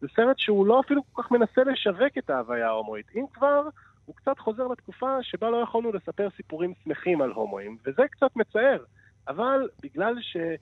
זה 0.00 0.06
סרט 0.16 0.38
שהוא 0.38 0.66
לא 0.66 0.80
אפילו 0.80 1.02
כל 1.12 1.22
כך 1.22 1.30
מנסה 1.30 1.64
לשווק 1.64 2.18
את 2.18 2.30
ההוויה 2.30 2.66
ההומואית. 2.66 3.06
אם 3.16 3.24
כבר, 3.32 3.68
הוא 4.06 4.16
קצת 4.16 4.38
חוזר 4.38 4.66
לתקופה 4.66 5.22
שבה 5.22 5.50
לא 5.50 5.56
יכולנו 5.56 5.92
לספר 5.92 6.28
סיפורים 6.36 6.72
שמחים 6.84 7.22
על 7.22 7.30
הומואים, 7.30 7.76
וזה 7.86 8.02
קצת 8.10 8.36
מצער. 8.36 8.84
אבל 9.28 9.68
בגלל 9.82 10.14
שזה 10.20 10.54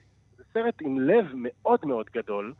סרט 0.57 0.75
עם 0.81 1.01
לב 1.01 1.27
מאוד 1.35 1.81
מאוד 1.85 2.07
גדול, 2.15 2.53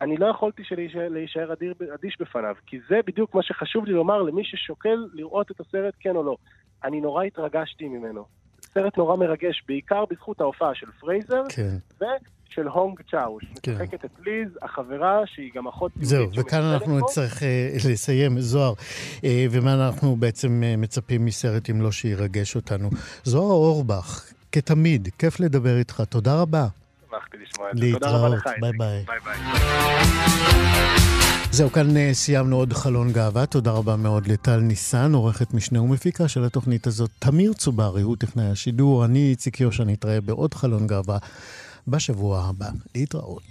אני 0.00 0.16
לא 0.16 0.26
יכולתי 0.26 0.62
להישאר 1.10 1.52
אדיר, 1.52 1.74
אדיש 1.94 2.16
בפניו, 2.20 2.54
כי 2.66 2.78
זה 2.88 2.96
בדיוק 3.06 3.34
מה 3.34 3.42
שחשוב 3.42 3.84
לי 3.84 3.92
לומר 3.92 4.22
למי 4.22 4.44
ששוקל 4.44 4.98
לראות 5.12 5.50
את 5.50 5.60
הסרט 5.60 5.94
כן 6.00 6.16
או 6.16 6.22
לא. 6.22 6.36
אני 6.84 7.00
נורא 7.00 7.24
התרגשתי 7.24 7.88
ממנו. 7.88 8.24
סרט 8.60 8.96
נורא 8.96 9.16
מרגש, 9.16 9.62
בעיקר 9.68 10.04
בזכות 10.10 10.40
ההופעה 10.40 10.74
של 10.74 10.86
פרייזר, 11.00 11.42
כן. 11.48 11.76
ושל 11.96 12.68
הונג 12.68 13.00
צ'או, 13.10 13.38
שמשחקת 13.40 14.00
כן. 14.00 14.06
את 14.06 14.26
ליז, 14.26 14.58
החברה 14.62 15.22
שהיא 15.26 15.50
גם 15.54 15.66
אחות... 15.68 15.92
זהו, 16.00 16.26
וכאן 16.36 16.62
אנחנו 16.62 16.98
נצטרך 16.98 17.42
אה, 17.42 17.88
לסיים. 17.90 18.40
זוהר, 18.40 18.72
אה, 18.72 19.24
ומה 19.50 19.74
אנחנו 19.74 20.16
בעצם 20.16 20.62
אה, 20.62 20.80
מצפים 20.80 21.24
מסרט 21.24 21.70
אם 21.70 21.80
לא 21.80 21.92
שירגש 21.92 22.56
אותנו. 22.56 22.90
זוהר 23.24 23.52
אורבך, 23.52 24.32
כתמיד, 24.52 25.08
כיף 25.18 25.40
לדבר 25.40 25.78
איתך, 25.78 26.00
תודה 26.00 26.42
רבה. 26.42 26.66
שמחתי 27.16 27.36
לשמוע 27.42 27.70
את 27.70 27.78
זה. 27.78 27.86
תודה 27.92 28.10
רבה 28.10 28.28
לך. 28.28 28.44
ביי 28.60 28.72
ביי. 28.72 29.04
ביי 29.06 29.18
ביי. 29.24 29.36
זהו, 31.50 31.72
כאן 31.72 31.96
אה, 31.96 32.10
סיימנו 32.14 32.56
עוד 32.56 32.72
חלון 32.72 33.12
גאווה. 33.12 33.46
תודה 33.46 33.70
רבה 33.70 33.96
מאוד 33.96 34.26
לטל 34.26 34.56
ניסן, 34.56 35.14
עורכת 35.14 35.54
משנה 35.54 35.82
ומפיקה 35.82 36.28
של 36.28 36.44
התוכנית 36.44 36.86
הזאת. 36.86 37.10
תמיר 37.18 37.52
צוברי 37.52 38.02
הוא 38.02 38.16
טכנאי 38.16 38.50
השידור. 38.50 39.04
אני 39.04 39.30
איציק 39.30 39.60
יושע, 39.60 39.84
נתראה 39.84 40.20
בעוד 40.20 40.54
חלון 40.54 40.86
גאווה 40.86 41.18
בשבוע 41.88 42.44
הבא. 42.44 42.68
להתראות. 42.94 43.42